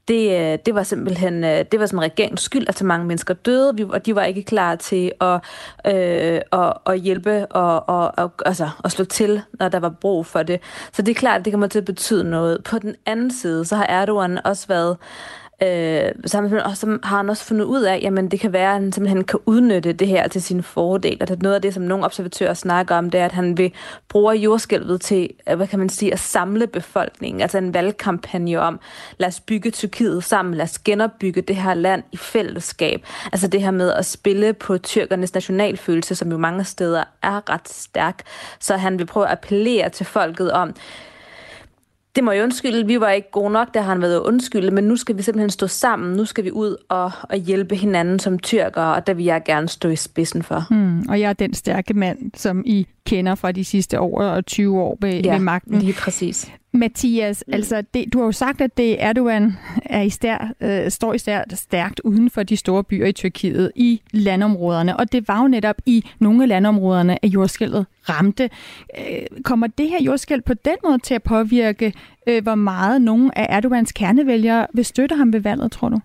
det, 0.09 0.31
øh, 0.31 0.59
det 0.67 0.75
var 0.75 0.83
simpelthen 0.83 1.45
øh, 1.45 1.65
det 1.73 1.81
var 1.81 1.87
sådan 1.87 2.01
regeringens 2.01 2.41
skyld, 2.41 2.69
at 2.69 2.79
så 2.79 2.85
mange 2.85 3.07
mennesker 3.07 3.35
døde, 3.35 3.89
og 3.91 4.07
de 4.07 4.15
var 4.15 4.25
ikke 4.25 4.43
klar 4.43 4.75
til 4.75 5.13
at, 5.21 5.41
øh, 5.87 6.41
at, 6.53 6.73
at 6.87 7.01
hjælpe 7.01 7.47
og, 7.47 7.89
og, 7.89 8.13
og 8.17 8.33
altså, 8.47 8.71
at 8.85 8.93
slå 8.93 9.05
til, 9.05 9.43
når 9.61 9.69
der 9.69 9.79
var 9.79 9.89
brug 10.01 10.27
for 10.27 10.43
det. 10.43 10.61
Så 10.93 11.03
det 11.03 11.11
er 11.11 11.15
klart, 11.15 11.39
at 11.39 11.45
det 11.45 11.53
kommer 11.53 11.67
til 11.67 11.79
at 11.79 11.85
betyde 11.85 12.25
noget. 12.25 12.65
På 12.65 12.79
den 12.79 12.95
anden 13.07 13.31
side, 13.31 13.65
så 13.65 13.77
har 13.77 13.87
Erdogan 13.87 14.47
også 14.47 14.69
været 14.69 14.97
Øh, 15.65 16.13
sammen, 16.27 16.53
og 16.53 16.77
så 16.77 16.99
har 17.03 17.17
han 17.17 17.31
også 17.31 17.45
fundet 17.45 17.65
ud 17.65 17.83
af, 17.83 18.11
at 18.17 18.31
det 18.31 18.41
kan 18.41 18.53
være, 18.53 18.75
at 18.75 18.83
han 18.83 18.93
simpelthen 18.93 19.25
kan 19.25 19.41
udnytte 19.47 19.93
det 19.93 20.09
her 20.09 20.29
til 20.29 20.43
sin 20.43 20.63
fordel. 20.63 21.17
Og 21.21 21.29
det 21.29 21.35
er 21.35 21.43
noget 21.43 21.55
af 21.55 21.63
det, 21.63 21.75
som 21.75 21.83
nogle 21.83 22.05
observatører 22.05 22.55
snakker 22.55 22.95
om, 22.97 23.11
det 23.11 23.21
er, 23.21 23.25
at 23.25 23.33
han 23.33 23.59
vil 23.59 23.73
bruge 24.09 24.35
jordskælvet 24.35 25.01
til, 25.01 25.31
øh, 25.49 25.57
hvad 25.57 25.67
kan 25.67 25.79
man 25.79 25.89
sige, 25.89 26.13
at 26.13 26.19
samle 26.19 26.67
befolkningen. 26.67 27.41
Altså 27.41 27.59
en 27.59 27.75
valgkampagne 27.75 28.61
om, 28.61 28.81
lad 29.19 29.29
os 29.29 29.41
bygge 29.41 29.71
Tyrkiet 29.71 30.25
sammen, 30.25 30.55
lad 30.55 30.65
os 30.65 30.79
genopbygge 30.79 31.43
det 31.43 31.57
her 31.57 31.75
land 31.75 32.03
i 32.13 32.17
fællesskab. 32.17 33.07
Altså 33.33 33.49
det 33.49 33.63
her 33.63 33.71
med 33.71 33.93
at 33.93 34.07
spille 34.07 34.53
på 34.53 34.79
tyrkernes 34.79 35.35
nationalfølelse, 35.35 36.15
som 36.15 36.31
jo 36.31 36.39
mange 36.39 36.65
steder 36.65 37.05
er 37.23 37.51
ret 37.51 37.69
stærk. 37.69 38.23
Så 38.61 38.77
han 38.77 38.99
vil 38.99 39.07
prøve 39.07 39.27
at 39.27 39.33
appellere 39.33 39.89
til 39.89 40.07
folket 40.07 40.53
om, 40.53 40.75
det 42.17 42.25
må 42.25 42.31
jeg 42.31 42.43
undskylde, 42.43 42.87
vi 42.87 43.01
var 43.01 43.11
ikke 43.11 43.31
gode 43.31 43.51
nok, 43.51 43.75
der 43.75 43.81
har 43.81 43.89
han 43.89 44.03
været 44.03 44.21
undskylde, 44.21 44.71
men 44.71 44.85
nu 44.85 44.97
skal 44.97 45.17
vi 45.17 45.23
simpelthen 45.23 45.51
stå 45.51 45.67
sammen, 45.67 46.17
nu 46.17 46.25
skal 46.25 46.45
vi 46.45 46.51
ud 46.51 46.77
og, 46.89 47.11
og 47.23 47.37
hjælpe 47.37 47.77
hinanden 47.77 48.19
som 48.19 48.39
tyrkere, 48.39 48.95
og 48.95 49.07
der 49.07 49.15
vil 49.15 49.25
jeg 49.25 49.43
gerne 49.45 49.69
stå 49.69 49.89
i 49.89 49.97
spidsen 49.97 50.43
for. 50.43 50.67
Hmm, 50.71 51.09
og 51.09 51.21
jeg 51.21 51.29
er 51.29 51.33
den 51.33 51.55
stærke 51.55 51.95
mand, 51.95 52.19
som 52.35 52.63
I 52.67 52.87
kender 53.07 53.35
fra 53.35 53.53
de 53.53 53.65
sidste 53.65 54.01
år 54.01 54.23
og 54.23 54.47
20 54.47 54.81
år 54.81 54.99
ved, 55.01 55.21
ja, 55.21 55.33
ved 55.33 55.41
magten. 55.41 55.79
lige 55.79 55.93
præcis. 55.93 56.51
Mathias, 56.75 57.45
mm. 57.47 57.55
altså 57.55 57.83
det, 57.95 58.13
du 58.13 58.19
har 58.19 58.25
jo 58.25 58.33
sagt, 58.33 58.61
at 58.61 58.77
det 58.77 59.03
Erdogan 59.03 59.57
er 59.85 60.03
i 60.03 60.11
stær, 60.11 60.53
øh, 60.61 60.91
står 60.91 61.15
i 61.15 61.19
stær, 61.19 61.43
stærkt 61.55 62.01
uden 62.01 62.31
for 62.31 62.43
de 62.43 62.57
store 62.57 62.85
byer 62.85 63.07
i 63.07 63.13
Tyrkiet, 63.13 63.73
i 63.75 64.03
landområderne, 64.13 64.97
og 64.97 65.13
det 65.13 65.29
var 65.29 65.43
jo 65.43 65.49
netop 65.49 65.77
i 65.87 66.05
nogle 66.19 66.43
af 66.43 66.49
landområderne, 66.49 67.25
at 67.25 67.31
jordskælvet 67.31 67.87
ramte. 68.09 68.51
Øh, 68.99 69.43
kommer 69.45 69.67
det 69.67 69.89
her 69.89 70.03
jordskæld 70.03 70.43
på 70.43 70.55
den 70.55 70.77
måde 70.85 70.99
til 70.99 71.15
at 71.15 71.23
påvirke, 71.23 71.93
øh, 72.27 72.43
hvor 72.43 72.55
meget 72.55 73.03
nogle 73.03 73.39
af 73.39 73.57
Erdogans 73.57 73.93
kernevælgere 73.93 74.67
vil 74.75 74.85
støtte 74.85 75.15
ham 75.17 75.33
ved 75.33 75.41
valget, 75.41 75.73
tror 75.73 75.89
du? 75.89 75.99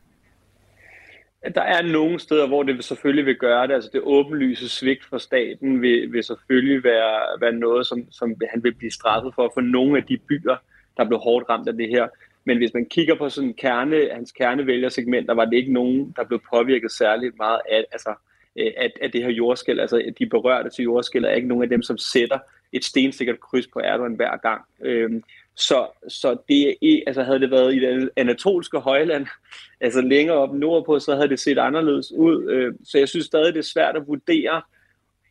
Der 1.55 1.61
er 1.61 1.81
nogle 1.81 2.19
steder, 2.19 2.47
hvor 2.47 2.63
det 2.63 2.83
selvfølgelig 2.83 3.25
vil 3.25 3.35
gøre 3.35 3.67
det. 3.67 3.73
Altså 3.73 3.89
det 3.93 4.01
åbenlyse 4.03 4.69
svigt 4.69 5.05
fra 5.05 5.19
staten 5.19 5.81
vil, 5.81 6.13
vil 6.13 6.23
selvfølgelig 6.23 6.83
være, 6.83 7.41
være 7.41 7.51
noget, 7.51 7.87
som, 7.87 8.11
som 8.11 8.35
han 8.49 8.63
vil 8.63 8.73
blive 8.73 8.91
straffet 8.91 9.35
for, 9.35 9.51
for 9.53 9.61
nogle 9.61 9.97
af 9.97 10.03
de 10.03 10.17
byer, 10.17 10.55
der 10.97 11.05
blev 11.05 11.19
hårdt 11.19 11.49
ramt 11.49 11.67
af 11.67 11.73
det 11.73 11.89
her. 11.89 12.07
Men 12.43 12.57
hvis 12.57 12.73
man 12.73 12.85
kigger 12.85 13.15
på 13.15 13.29
sådan 13.29 13.53
kerne, 13.53 14.09
hans 14.13 14.31
kernevælgersegmenter, 14.31 15.33
var 15.33 15.45
det 15.45 15.57
ikke 15.57 15.73
nogen, 15.73 16.13
der 16.15 16.23
blev 16.23 16.41
påvirket 16.53 16.91
særligt 16.91 17.37
meget 17.37 17.59
af, 17.71 17.85
altså, 17.91 18.13
øh, 18.55 18.71
af, 18.77 18.91
af 19.01 19.11
det 19.11 19.23
her 19.23 19.31
jordskæld. 19.31 19.79
Altså 19.79 20.11
de 20.19 20.25
berørte 20.25 20.69
til 20.69 20.83
jordskæld 20.83 21.25
er 21.25 21.31
ikke 21.31 21.47
nogen 21.47 21.63
af 21.63 21.69
dem, 21.69 21.81
som 21.81 21.97
sætter 21.97 22.39
et 22.71 22.85
stensikkert 22.85 23.39
kryds 23.39 23.67
på 23.67 23.79
Erdogan 23.79 24.13
hver 24.13 24.37
gang. 24.37 24.61
Øhm, 24.81 25.23
så, 25.59 25.87
så 26.07 26.37
det, 26.49 26.75
altså 27.07 27.23
havde 27.23 27.39
det 27.39 27.51
været 27.51 27.75
i 27.75 27.79
det 27.79 28.09
anatolske 28.15 28.79
højland, 28.79 29.27
altså 29.81 30.01
længere 30.01 30.37
op 30.37 30.53
nordpå, 30.53 30.99
så 30.99 31.15
havde 31.15 31.29
det 31.29 31.39
set 31.39 31.57
anderledes 31.57 32.11
ud. 32.11 32.49
Øh, 32.49 32.73
så 32.83 32.97
jeg 32.97 33.09
synes 33.09 33.25
stadig, 33.25 33.53
det 33.53 33.59
er 33.59 33.63
svært 33.63 33.95
at 33.95 34.07
vurdere, 34.07 34.61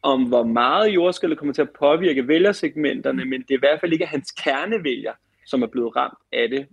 om 0.03 0.25
hvor 0.25 0.43
meget 0.43 0.89
jordskælvet 0.89 1.39
kommer 1.39 1.55
til 1.55 1.63
at 1.63 1.71
påvirke 1.79 2.29
vælgersegmenterne, 2.29 3.25
men 3.25 3.43
det 3.43 3.51
er 3.51 3.59
i 3.59 3.61
hvert 3.61 3.81
fald 3.81 3.93
ikke 3.93 4.07
hans 4.07 4.31
kernevælger, 4.31 5.13
som 5.47 5.63
er 5.63 5.67
blevet 5.67 5.97
ramt 5.97 6.19
af 6.33 6.49
det, 6.49 6.67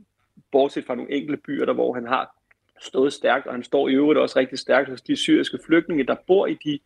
bortset 0.51 0.85
fra 0.85 0.95
nogle 0.95 1.12
enkelte 1.12 1.41
byer, 1.45 1.65
der 1.65 1.74
hvor 1.74 1.93
han 1.93 2.07
har 2.07 2.35
stået 2.81 3.13
stærkt, 3.13 3.47
og 3.47 3.53
han 3.53 3.63
står 3.63 3.89
i 3.89 3.93
øvrigt 3.93 4.19
også 4.19 4.39
rigtig 4.39 4.59
stærkt 4.59 4.89
hos 4.89 5.01
de 5.01 5.15
syriske 5.15 5.59
flygtninge, 5.65 6.03
der 6.03 6.15
bor 6.27 6.47
i 6.47 6.57
de 6.65 6.79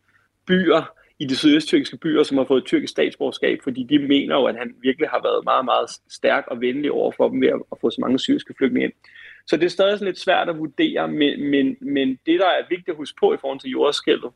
byer, 0.46 0.92
i 1.20 1.24
de 1.24 1.36
sydøsttyrkiske 1.36 1.96
byer, 1.96 2.22
som 2.22 2.38
har 2.38 2.44
fået 2.44 2.64
tyrkisk 2.64 2.90
statsborgerskab, 2.90 3.58
fordi 3.62 3.82
de 3.82 3.98
mener 3.98 4.34
jo, 4.34 4.44
at 4.44 4.56
han 4.56 4.74
virkelig 4.82 5.08
har 5.08 5.22
været 5.22 5.44
meget, 5.44 5.64
meget 5.64 5.90
stærk 6.08 6.44
og 6.46 6.60
venlig 6.60 6.92
over 6.92 7.12
for 7.16 7.28
dem 7.28 7.40
ved 7.40 7.48
at 7.48 7.78
få 7.80 7.90
så 7.90 8.00
mange 8.00 8.18
syriske 8.18 8.54
flygtninge 8.58 8.84
ind. 8.84 8.92
Så 9.46 9.56
det 9.56 9.64
er 9.64 9.68
stadig 9.68 9.98
sådan 9.98 10.06
lidt 10.06 10.18
svært 10.18 10.48
at 10.48 10.58
vurdere, 10.58 11.08
men, 11.08 11.50
men, 11.50 11.76
men 11.80 12.08
det, 12.26 12.40
der 12.40 12.46
er 12.46 12.68
vigtigt 12.68 12.88
at 12.88 12.96
huske 12.96 13.16
på 13.20 13.34
i 13.34 13.36
forhold 13.40 13.60
til 13.60 13.70
jordskælvet, 13.70 14.32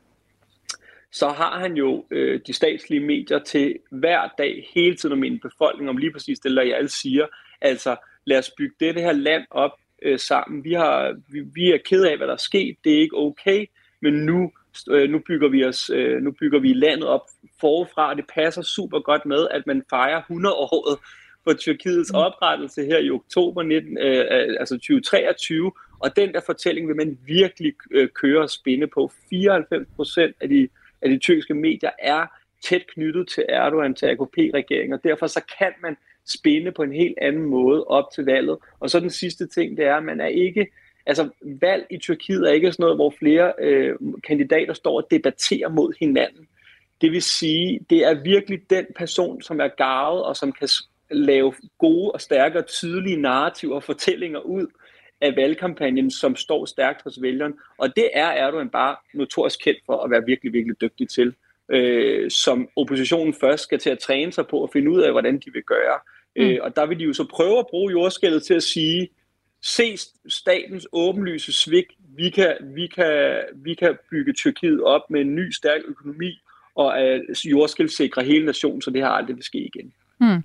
så 1.11 1.29
har 1.29 1.59
han 1.59 1.73
jo 1.73 2.05
øh, 2.11 2.39
de 2.47 2.53
statslige 2.53 2.99
medier 2.99 3.39
til 3.39 3.75
hver 3.91 4.27
dag 4.37 4.69
hele 4.75 4.95
tiden 4.95 5.13
om 5.13 5.23
en 5.23 5.39
befolkning, 5.39 5.89
om 5.89 5.97
lige 5.97 6.11
præcis 6.11 6.39
det, 6.39 6.51
der 6.51 6.63
jeg 6.63 6.77
alle 6.77 6.89
siger. 6.89 7.25
Altså, 7.61 7.95
lad 8.25 8.39
os 8.39 8.51
bygge 8.57 8.75
det, 8.79 8.95
det 8.95 9.03
her 9.03 9.11
land 9.11 9.45
op 9.51 9.71
øh, 10.01 10.19
sammen. 10.19 10.63
Vi, 10.63 10.73
har, 10.73 11.15
vi, 11.29 11.39
vi 11.39 11.71
er 11.71 11.77
ked 11.77 12.03
af, 12.03 12.17
hvad 12.17 12.27
der 12.27 12.33
er 12.33 12.37
sket. 12.37 12.75
Det 12.83 12.93
er 12.93 12.99
ikke 12.99 13.17
okay, 13.17 13.65
men 14.01 14.13
nu 14.13 14.51
øh, 14.89 15.09
nu 15.09 15.19
bygger 15.27 15.49
vi 15.49 15.65
os, 15.65 15.89
øh, 15.89 16.21
nu 16.21 16.31
bygger 16.31 16.59
vi 16.59 16.73
landet 16.73 17.07
op 17.07 17.21
forfra, 17.59 18.09
og 18.09 18.15
det 18.15 18.25
passer 18.35 18.61
super 18.61 18.99
godt 18.99 19.25
med, 19.25 19.47
at 19.51 19.67
man 19.67 19.83
fejrer 19.89 20.21
100-året 20.21 20.99
for 21.43 21.53
Tyrkiets 21.53 22.11
mm. 22.13 22.19
oprettelse 22.19 22.85
her 22.85 22.97
i 22.97 23.09
oktober 23.09 23.63
19, 23.63 23.97
øh, 23.97 24.17
øh 24.17 24.55
altså 24.59 24.75
2023, 24.75 25.71
og 25.99 26.15
den 26.15 26.33
der 26.33 26.41
fortælling 26.45 26.87
vil 26.87 26.95
man 26.95 27.17
virkelig 27.25 27.73
øh, 27.91 28.09
køre 28.09 28.41
og 28.41 28.49
spinde 28.49 28.87
på. 28.87 29.11
94 29.29 29.87
procent 29.95 30.35
af 30.41 30.49
de, 30.49 30.69
af 31.01 31.09
de 31.09 31.17
tyrkiske 31.17 31.53
medier 31.53 31.91
er 31.99 32.25
tæt 32.63 32.87
knyttet 32.87 33.27
til 33.27 33.45
Erdogan, 33.49 33.95
til 33.95 34.05
AKP-regeringen, 34.05 34.93
og 34.93 35.03
derfor 35.03 35.27
så 35.27 35.41
kan 35.59 35.73
man 35.81 35.97
spinde 36.27 36.71
på 36.71 36.83
en 36.83 36.93
helt 36.93 37.17
anden 37.21 37.43
måde 37.43 37.83
op 37.83 38.11
til 38.15 38.25
valget. 38.25 38.57
Og 38.79 38.89
så 38.89 38.99
den 38.99 39.09
sidste 39.09 39.47
ting, 39.47 39.77
det 39.77 39.85
er, 39.85 39.95
at 39.95 40.03
man 40.03 40.21
er 40.21 40.27
ikke 40.27 40.67
Altså, 41.05 41.29
valg 41.41 41.85
i 41.91 41.97
Tyrkiet 41.97 42.49
er 42.49 42.53
ikke 42.53 42.71
sådan 42.71 42.83
noget, 42.83 42.97
hvor 42.97 43.13
flere 43.19 43.53
øh, 43.59 43.95
kandidater 44.27 44.73
står 44.73 44.97
og 45.01 45.07
debatterer 45.11 45.69
mod 45.69 45.93
hinanden. 45.99 46.47
Det 47.01 47.11
vil 47.11 47.21
sige, 47.21 47.79
det 47.89 48.05
er 48.05 48.23
virkelig 48.23 48.69
den 48.69 48.85
person, 48.95 49.41
som 49.41 49.59
er 49.59 49.67
gavet 49.67 50.23
og 50.23 50.35
som 50.35 50.51
kan 50.51 50.69
lave 51.11 51.53
gode 51.77 52.11
og 52.11 52.21
stærke 52.21 52.59
og 52.59 52.65
tydelige 52.65 53.21
narrativer 53.21 53.75
og 53.75 53.83
fortællinger 53.83 54.39
ud 54.39 54.67
af 55.21 55.35
valgkampagnen, 55.35 56.11
som 56.11 56.35
står 56.35 56.65
stærkt 56.65 57.01
hos 57.03 57.21
vælgeren. 57.21 57.53
Og 57.77 57.95
det 57.95 58.09
er 58.13 58.27
Erdogan 58.27 58.69
bare 58.69 58.95
notorisk 59.13 59.59
kendt 59.63 59.79
for 59.85 59.97
at 59.97 60.11
være 60.11 60.25
virkelig, 60.25 60.53
virkelig 60.53 60.81
dygtig 60.81 61.09
til. 61.09 61.33
Øh, 61.69 62.31
som 62.31 62.69
oppositionen 62.75 63.33
først 63.33 63.63
skal 63.63 63.79
til 63.79 63.89
at 63.89 63.99
træne 63.99 64.31
sig 64.31 64.47
på 64.47 64.57
og 64.57 64.69
finde 64.73 64.91
ud 64.91 65.01
af, 65.01 65.11
hvordan 65.11 65.39
de 65.39 65.53
vil 65.53 65.63
gøre. 65.63 65.99
Mm. 66.35 66.41
Øh, 66.41 66.59
og 66.61 66.75
der 66.75 66.85
vil 66.85 66.99
de 66.99 67.03
jo 67.03 67.13
så 67.13 67.27
prøve 67.31 67.59
at 67.59 67.67
bruge 67.67 67.91
jordskældet 67.91 68.43
til 68.43 68.53
at 68.53 68.63
sige, 68.63 69.09
se 69.65 69.97
statens 70.27 70.87
åbenlyse 70.91 71.53
svigt. 71.53 71.91
Vi 72.17 72.29
kan, 72.29 72.53
vi, 72.75 72.87
kan, 72.87 73.39
vi 73.55 73.73
kan 73.73 73.97
bygge 74.11 74.33
Tyrkiet 74.33 74.83
op 74.83 75.01
med 75.09 75.21
en 75.21 75.35
ny, 75.35 75.51
stærk 75.51 75.81
økonomi 75.87 76.39
og 76.75 76.85
uh, 76.85 77.51
jordskældssikre 77.51 78.23
hele 78.23 78.45
nationen, 78.45 78.81
så 78.81 78.91
det 78.91 79.01
har 79.01 79.09
aldrig 79.09 79.35
vil 79.35 79.43
ske 79.43 79.57
igen. 79.57 79.93
Hmm. 80.19 80.43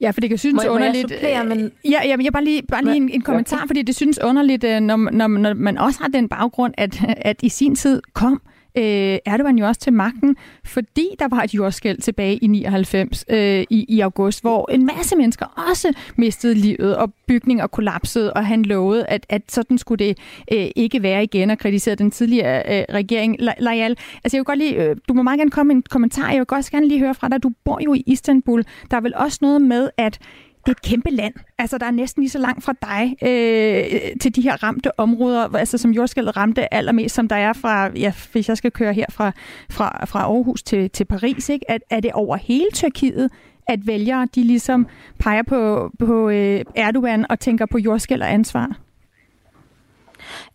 Ja, 0.00 0.10
for 0.10 0.20
det 0.20 0.30
kan 0.30 0.38
synes 0.38 0.64
må, 0.64 0.72
underligt. 0.72 1.10
Må 1.10 1.14
jeg 1.14 1.20
supplere, 1.20 1.44
men... 1.44 1.72
Ja, 1.84 2.00
ja, 2.04 2.16
jeg 2.22 2.32
bare 2.32 2.44
lige, 2.44 2.62
bare 2.62 2.84
lige 2.84 2.96
en, 2.96 3.10
en 3.10 3.20
kommentar, 3.20 3.58
ja. 3.58 3.64
fordi 3.64 3.82
det 3.82 3.96
synes 3.96 4.18
underligt, 4.24 4.64
øh, 4.64 4.80
når, 4.80 4.96
når, 4.96 5.26
når 5.26 5.54
man 5.54 5.78
også 5.78 6.00
har 6.00 6.08
den 6.08 6.28
baggrund, 6.28 6.74
at, 6.78 7.00
at 7.16 7.42
i 7.42 7.48
sin 7.48 7.74
tid 7.74 8.02
kom 8.12 8.42
øh, 8.46 8.55
Øh, 8.78 9.18
Erdogan 9.26 9.58
jo 9.58 9.66
også 9.66 9.80
til 9.80 9.92
magten, 9.92 10.36
fordi 10.64 11.08
der 11.18 11.28
var 11.28 11.42
et 11.42 11.54
jordskæld 11.54 11.98
tilbage 11.98 12.36
i 12.36 12.46
99 12.46 13.24
øh, 13.30 13.64
i, 13.70 13.84
i 13.88 14.00
august, 14.00 14.40
hvor 14.40 14.70
en 14.70 14.86
masse 14.86 15.16
mennesker 15.16 15.46
også 15.70 15.92
mistede 16.16 16.54
livet, 16.54 16.96
og 16.96 17.12
bygninger 17.26 17.66
kollapsede, 17.66 18.32
og 18.32 18.46
han 18.46 18.62
lovede, 18.62 19.06
at, 19.06 19.26
at 19.28 19.42
sådan 19.48 19.78
skulle 19.78 20.04
det 20.04 20.18
øh, 20.52 20.66
ikke 20.76 21.02
være 21.02 21.24
igen, 21.24 21.50
og 21.50 21.58
kritiserede 21.58 21.98
den 21.98 22.10
tidligere 22.10 22.78
øh, 22.78 22.94
regering. 22.94 23.36
Lajal, 23.58 23.96
altså 24.24 24.36
jeg 24.36 24.40
vil 24.40 24.44
godt 24.44 24.58
lige, 24.58 24.82
øh, 24.82 24.96
du 25.08 25.14
må 25.14 25.22
meget 25.22 25.38
gerne 25.38 25.50
komme 25.50 25.68
med 25.68 25.76
en 25.76 25.82
kommentar, 25.90 26.30
jeg 26.30 26.38
vil 26.38 26.46
også 26.50 26.70
gerne 26.70 26.88
lige 26.88 27.00
høre 27.00 27.14
fra 27.14 27.28
dig, 27.28 27.42
du 27.42 27.50
bor 27.64 27.80
jo 27.84 27.94
i 27.94 28.02
Istanbul, 28.06 28.64
der 28.90 28.96
er 28.96 29.00
vel 29.00 29.14
også 29.16 29.38
noget 29.42 29.62
med, 29.62 29.90
at 29.96 30.18
det 30.66 30.72
er 30.72 30.76
et 30.76 30.82
kæmpe 30.82 31.10
land. 31.10 31.34
Altså, 31.58 31.78
der 31.78 31.86
er 31.86 31.90
næsten 31.90 32.22
lige 32.22 32.30
så 32.30 32.38
langt 32.38 32.64
fra 32.64 32.74
dig 32.82 33.16
øh, 33.22 34.00
til 34.20 34.36
de 34.36 34.40
her 34.40 34.62
ramte 34.62 35.00
områder, 35.00 35.56
altså 35.56 35.78
som 35.78 35.90
jordskældet 35.90 36.36
ramte 36.36 36.74
allermest, 36.74 37.14
som 37.14 37.28
der 37.28 37.36
er 37.36 37.52
fra, 37.52 37.90
ja, 37.98 38.12
hvis 38.32 38.48
jeg 38.48 38.56
skal 38.56 38.70
køre 38.70 38.92
her 38.92 39.06
fra, 39.10 39.32
fra, 39.70 40.04
fra 40.06 40.20
Aarhus 40.20 40.62
til, 40.62 40.90
til 40.90 41.04
Paris, 41.04 41.48
ikke? 41.48 41.70
At, 41.70 41.82
er 41.90 42.00
det 42.00 42.12
over 42.12 42.36
hele 42.36 42.66
Tyrkiet, 42.74 43.30
at 43.68 43.86
vælgere, 43.86 44.28
de 44.34 44.42
ligesom 44.42 44.86
peger 45.18 45.42
på, 45.42 45.90
på 45.98 46.28
øh, 46.28 46.64
Erdogan 46.74 47.26
og 47.30 47.40
tænker 47.40 47.66
på 47.66 47.78
jordskæld 47.78 48.22
og 48.22 48.32
ansvar? 48.32 48.85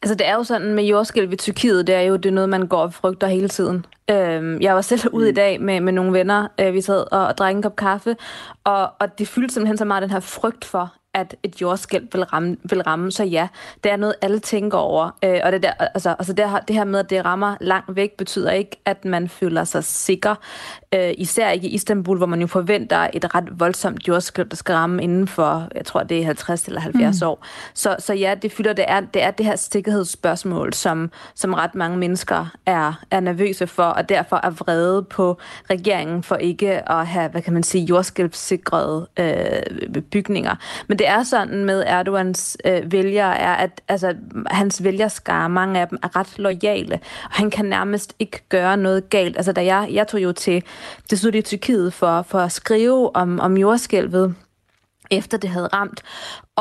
Altså 0.01 0.15
det 0.15 0.27
er 0.27 0.35
jo 0.35 0.43
sådan 0.43 0.73
med 0.73 0.83
jordskælv 0.83 1.29
ved 1.29 1.37
Tyrkiet, 1.37 1.87
det 1.87 1.95
er 1.95 2.01
jo 2.01 2.15
det 2.15 2.29
er 2.29 2.33
noget, 2.33 2.49
man 2.49 2.67
går 2.67 2.81
og 2.81 2.93
frygter 2.93 3.27
hele 3.27 3.49
tiden. 3.49 3.85
Øhm, 4.11 4.61
jeg 4.61 4.75
var 4.75 4.81
selv 4.81 5.01
ude 5.11 5.27
i 5.27 5.31
mm. 5.31 5.35
dag 5.35 5.61
med, 5.61 5.81
med 5.81 5.93
nogle 5.93 6.13
venner, 6.13 6.47
øh, 6.59 6.73
vi 6.73 6.81
sad 6.81 7.05
og, 7.11 7.27
og 7.27 7.37
drak 7.37 7.55
en 7.55 7.61
kop 7.61 7.75
kaffe, 7.75 8.15
og, 8.63 8.89
og 8.99 9.19
det 9.19 9.27
fyldte 9.27 9.53
simpelthen 9.53 9.77
så 9.77 9.85
meget 9.85 10.01
den 10.01 10.11
her 10.11 10.19
frygt 10.19 10.65
for, 10.65 10.93
at 11.13 11.36
et 11.44 11.62
jordskælv 11.62 12.08
vil 12.13 12.24
ramme, 12.24 12.58
vil 12.63 12.82
ramme. 12.82 13.12
Så 13.12 13.24
ja, 13.24 13.48
det 13.84 13.91
er 13.91 13.96
noget, 13.96 14.15
alle 14.22 14.39
tænker 14.39 14.77
over. 14.77 15.18
Øh, 15.24 15.39
og 15.44 15.51
det, 15.51 15.63
der, 15.63 15.72
altså, 15.72 16.15
altså 16.20 16.34
det, 16.34 16.50
her, 16.50 16.60
det 16.60 16.75
her 16.75 16.84
med, 16.84 17.00
at 17.00 17.10
det 17.10 17.25
rammer 17.25 17.56
langt 17.62 17.96
væk, 17.96 18.12
betyder 18.18 18.51
ikke, 18.51 18.82
at 18.86 19.06
man 19.06 19.30
føler 19.30 19.63
sig 19.63 19.84
sikker. 19.84 20.36
Øh, 20.94 21.13
især 21.18 21.50
ikke 21.50 21.68
i 21.68 21.74
Istanbul, 21.74 22.18
hvor 22.18 22.25
man 22.25 22.41
jo 22.41 22.48
forventer 22.48 23.08
et 23.13 23.36
ret 23.36 23.60
voldsomt 23.60 24.08
jordskælv, 24.08 24.50
der 24.50 24.56
skal 24.56 24.75
ramme 24.75 25.03
inden 25.03 25.27
for, 25.27 25.68
jeg 25.75 25.86
tror, 25.86 26.03
det 26.03 26.20
er 26.20 26.25
50 26.25 26.65
eller 26.65 26.82
70 26.82 27.22
mm. 27.22 27.27
år. 27.27 27.46
Så, 27.74 27.96
så 28.00 28.13
ja, 28.13 28.36
det 28.41 28.51
fylder, 28.51 28.74
det 28.74 28.86
er, 28.88 29.00
det 29.00 29.22
er 29.24 29.32
det 29.32 29.46
her 29.46 29.56
sikkerhedsspørgsmål, 29.56 30.74
som, 30.74 31.12
som 31.36 31.53
ret 31.53 31.75
mange 31.75 31.98
mennesker 31.98 32.46
er, 32.65 33.03
er 33.12 33.20
nervøse 33.20 33.68
for, 33.68 33.84
og 33.84 34.10
derfor 34.10 34.39
er 34.44 34.50
vrede 34.50 35.03
på 35.03 35.38
regeringen 35.70 36.24
for 36.24 36.36
ikke 36.36 36.91
at 36.91 37.08
have, 37.08 37.30
hvad 37.30 37.41
kan 37.41 37.53
man 37.53 37.63
sige, 37.63 37.84
jordskælvsikrede 37.84 39.08
øh, 39.20 40.01
bygninger. 40.01 40.56
Men 40.88 41.00
det 41.01 41.10
er 41.10 41.24
sådan 41.24 41.65
med 41.65 41.84
Erdogans 41.88 42.58
øh, 42.65 42.91
vælgere, 42.91 43.38
er, 43.38 43.53
at 43.53 43.81
altså, 43.88 44.15
hans 44.48 44.84
vælgerskare, 44.84 45.50
mange 45.50 45.79
af 45.79 45.88
dem 45.88 46.00
er 46.03 46.15
ret 46.15 46.39
lojale, 46.39 47.00
og 47.24 47.31
han 47.31 47.50
kan 47.50 47.65
nærmest 47.65 48.15
ikke 48.20 48.41
gøre 48.50 48.77
noget 48.77 49.10
galt. 49.10 49.38
Altså, 49.38 49.51
da 49.51 49.65
jeg, 49.65 49.89
jeg 49.91 50.08
tog 50.08 50.24
jo 50.24 50.31
til 50.31 50.63
det 51.10 51.20
sydlige 51.20 51.41
Tyrkiet 51.41 51.93
for, 51.93 52.22
for 52.22 52.39
at 52.39 52.51
skrive 52.51 53.15
om, 53.15 53.39
om 53.39 53.58
jordskælvet, 53.58 54.36
efter 55.12 55.38
det 55.38 55.50
havde 55.50 55.67
ramt. 55.67 56.01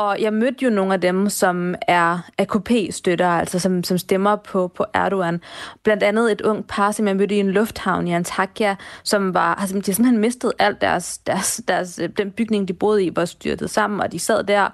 Og 0.01 0.21
jeg 0.21 0.33
mødte 0.33 0.65
jo 0.65 0.69
nogle 0.69 0.93
af 0.93 1.01
dem, 1.01 1.29
som 1.29 1.75
er 1.87 2.19
AKP-støtter, 2.37 3.27
altså 3.27 3.59
som, 3.59 3.83
som 3.83 3.97
stemmer 3.97 4.35
på, 4.35 4.67
på 4.67 4.85
Erdogan. 4.93 5.41
Blandt 5.83 6.03
andet 6.03 6.31
et 6.31 6.41
ung 6.41 6.67
par, 6.67 6.91
som 6.91 7.07
jeg 7.07 7.15
mødte 7.15 7.35
i 7.35 7.39
en 7.39 7.51
lufthavn 7.51 8.07
i 8.07 8.13
Antakya, 8.13 8.75
som 9.03 9.33
var, 9.33 9.55
altså, 9.55 9.79
de 9.79 9.83
simpelthen 9.83 10.21
mistet 10.21 10.51
alt 10.59 10.81
deres, 10.81 11.17
deres, 11.17 11.61
deres, 11.67 11.99
øh, 11.99 12.09
den 12.17 12.31
bygning, 12.31 12.67
de 12.67 12.73
boede 12.73 13.05
i, 13.05 13.15
var 13.15 13.25
styrtet 13.25 13.69
sammen, 13.69 14.01
og 14.01 14.11
de 14.11 14.19
sad 14.19 14.43
der 14.43 14.69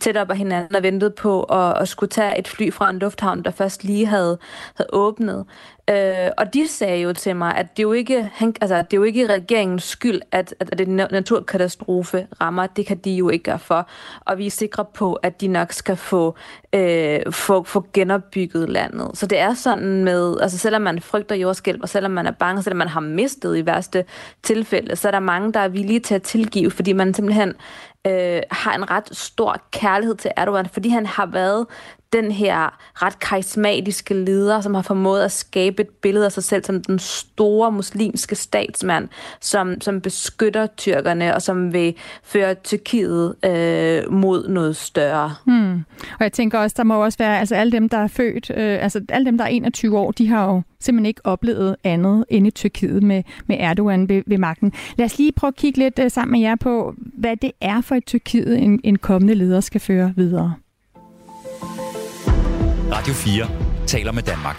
tæt 0.00 0.16
op 0.16 0.30
af 0.30 0.36
hinanden 0.36 0.76
og 0.76 0.82
ventede 0.82 1.10
på 1.10 1.42
at, 1.42 1.82
at 1.82 1.88
skulle 1.88 2.10
tage 2.10 2.38
et 2.38 2.48
fly 2.48 2.72
fra 2.72 2.90
en 2.90 2.98
lufthavn, 2.98 3.42
der 3.42 3.50
først 3.50 3.84
lige 3.84 4.06
havde, 4.06 4.38
havde 4.76 4.88
åbnet. 4.92 5.44
Øh, 5.90 6.30
og 6.38 6.54
de 6.54 6.68
sagde 6.68 7.02
jo 7.02 7.12
til 7.12 7.36
mig, 7.36 7.56
at 7.56 7.76
det 7.76 7.82
er 7.82 7.86
jo 7.86 7.92
ikke, 7.92 8.30
han, 8.32 8.54
altså, 8.60 8.76
det 8.76 8.92
er 8.92 8.96
jo 8.96 9.02
ikke 9.02 9.26
regeringens 9.26 9.84
skyld, 9.84 10.20
at, 10.32 10.54
at, 10.60 10.68
at 10.72 10.80
en 10.80 10.96
naturkatastrofe 10.96 12.26
rammer. 12.40 12.66
Det 12.66 12.86
kan 12.86 12.98
de 12.98 13.10
jo 13.10 13.28
ikke 13.28 13.42
gøre 13.42 13.58
for. 13.58 13.88
Og 14.20 14.38
vi 14.38 14.46
er 14.46 14.50
sikre 14.70 14.84
på, 14.94 15.14
at 15.14 15.40
de 15.40 15.48
nok 15.48 15.72
skal 15.72 15.96
få, 15.96 16.34
øh, 16.72 17.20
få, 17.32 17.62
få 17.62 17.86
genopbygget 17.92 18.68
landet. 18.68 19.10
Så 19.14 19.26
det 19.26 19.38
er 19.38 19.54
sådan 19.54 20.04
med, 20.04 20.36
altså 20.40 20.58
selvom 20.58 20.82
man 20.82 21.00
frygter 21.00 21.36
jordskælv, 21.36 21.78
og 21.82 21.88
selvom 21.88 22.12
man 22.12 22.26
er 22.26 22.32
bange, 22.32 22.62
selvom 22.62 22.78
man 22.78 22.88
har 22.88 23.00
mistet 23.00 23.56
i 23.56 23.66
værste 23.66 24.04
tilfælde, 24.42 24.96
så 24.96 25.08
er 25.08 25.12
der 25.12 25.20
mange, 25.20 25.52
der 25.52 25.60
er 25.60 25.68
villige 25.68 26.00
til 26.00 26.14
at 26.14 26.22
tilgive, 26.22 26.70
fordi 26.70 26.92
man 26.92 27.14
simpelthen 27.14 27.52
øh, 28.06 28.40
har 28.50 28.74
en 28.74 28.90
ret 28.90 29.08
stor 29.12 29.56
kærlighed 29.72 30.16
til 30.16 30.30
Erdogan, 30.36 30.66
fordi 30.66 30.88
han 30.88 31.06
har 31.06 31.26
været 31.26 31.66
den 32.12 32.32
her 32.32 32.78
ret 33.02 33.18
karismatiske 33.18 34.14
leder, 34.14 34.60
som 34.60 34.74
har 34.74 34.82
formået 34.82 35.22
at 35.22 35.32
skabe 35.32 35.82
et 35.82 35.88
billede 35.88 36.24
af 36.24 36.32
sig 36.32 36.44
selv 36.44 36.64
som 36.64 36.82
den 36.82 36.98
store 36.98 37.72
muslimske 37.72 38.34
statsmand, 38.34 39.08
som, 39.40 39.80
som 39.80 40.00
beskytter 40.00 40.66
tyrkerne 40.76 41.34
og 41.34 41.42
som 41.42 41.72
vil 41.72 41.94
føre 42.22 42.54
Tyrkiet 42.54 43.34
øh, 43.44 44.12
mod 44.12 44.48
noget 44.48 44.76
større. 44.76 45.34
Hmm. 45.46 45.84
Og 46.18 46.20
jeg 46.20 46.32
tænker 46.32 46.58
også, 46.58 46.74
der 46.76 46.84
må 46.84 47.04
også 47.04 47.18
være, 47.18 47.38
altså 47.38 47.54
alle 47.54 47.72
dem, 47.72 47.88
der 47.88 47.98
er 47.98 48.08
født, 48.08 48.50
øh, 48.50 48.82
altså 48.82 49.00
alle 49.08 49.26
dem, 49.26 49.38
der 49.38 49.44
er 49.44 49.48
21 49.48 49.98
år, 49.98 50.10
de 50.10 50.28
har 50.28 50.52
jo 50.52 50.62
simpelthen 50.80 51.06
ikke 51.06 51.20
oplevet 51.24 51.76
andet 51.84 52.24
end 52.28 52.46
i 52.46 52.50
Tyrkiet 52.50 53.02
med, 53.02 53.22
med 53.46 53.56
Erdogan 53.60 54.08
ved, 54.08 54.22
ved 54.26 54.38
magten. 54.38 54.72
Lad 54.96 55.06
os 55.06 55.18
lige 55.18 55.32
prøve 55.32 55.48
at 55.48 55.56
kigge 55.56 55.78
lidt 55.78 55.98
øh, 55.98 56.10
sammen 56.10 56.32
med 56.32 56.40
jer 56.40 56.56
på, 56.56 56.94
hvad 56.96 57.36
det 57.36 57.52
er 57.60 57.80
for 57.80 57.94
et 57.94 58.06
Tyrkiet, 58.06 58.58
en, 58.58 58.80
en 58.84 58.98
kommende 58.98 59.34
leder 59.34 59.60
skal 59.60 59.80
føre 59.80 60.12
videre. 60.16 60.54
Radio 62.92 63.14
4 63.14 63.86
taler 63.86 64.12
med 64.12 64.22
Danmark. 64.22 64.56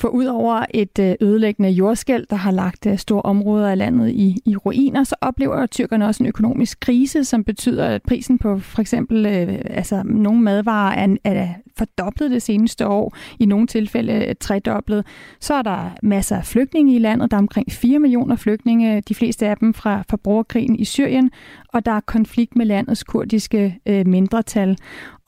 For 0.00 0.08
udover 0.08 0.64
et 0.70 0.98
øh, 0.98 1.14
ødelæggende 1.20 1.70
jordskæld, 1.70 2.26
der 2.30 2.36
har 2.36 2.50
lagt 2.50 2.86
øh, 2.86 2.98
store 2.98 3.22
områder 3.22 3.70
af 3.70 3.78
landet 3.78 4.10
i, 4.10 4.36
i 4.44 4.56
ruiner, 4.56 5.04
så 5.04 5.14
oplever 5.20 5.66
tyrkerne 5.66 6.06
også 6.06 6.22
en 6.22 6.28
økonomisk 6.28 6.80
krise, 6.80 7.24
som 7.24 7.44
betyder, 7.44 7.86
at 7.86 8.02
prisen 8.02 8.38
på 8.38 8.58
for 8.58 8.80
eksempel 8.80 9.26
øh, 9.26 9.60
altså, 9.70 10.02
nogle 10.04 10.40
madvarer 10.40 10.94
er, 10.94 11.16
er 11.24 11.48
fordoblet 11.78 12.30
det 12.30 12.42
seneste 12.42 12.86
år, 12.86 13.16
i 13.38 13.46
nogle 13.46 13.66
tilfælde 13.66 14.12
øh, 14.12 14.34
tredoblet. 14.40 15.06
Så 15.40 15.54
er 15.54 15.62
der 15.62 15.90
masser 16.02 16.36
af 16.36 16.44
flygtninge 16.44 16.94
i 16.94 16.98
landet. 16.98 17.30
Der 17.30 17.36
er 17.36 17.40
omkring 17.40 17.72
4 17.72 17.98
millioner 17.98 18.36
flygtninge, 18.36 19.00
de 19.00 19.14
fleste 19.14 19.48
af 19.48 19.56
dem 19.56 19.74
fra, 19.74 20.02
fra 20.10 20.16
borgerkrigen 20.16 20.76
i 20.76 20.84
Syrien, 20.84 21.30
og 21.68 21.86
der 21.86 21.92
er 21.92 22.00
konflikt 22.00 22.56
med 22.56 22.66
landets 22.66 23.04
kurdiske 23.04 23.78
øh, 23.86 24.06
mindretal. 24.06 24.78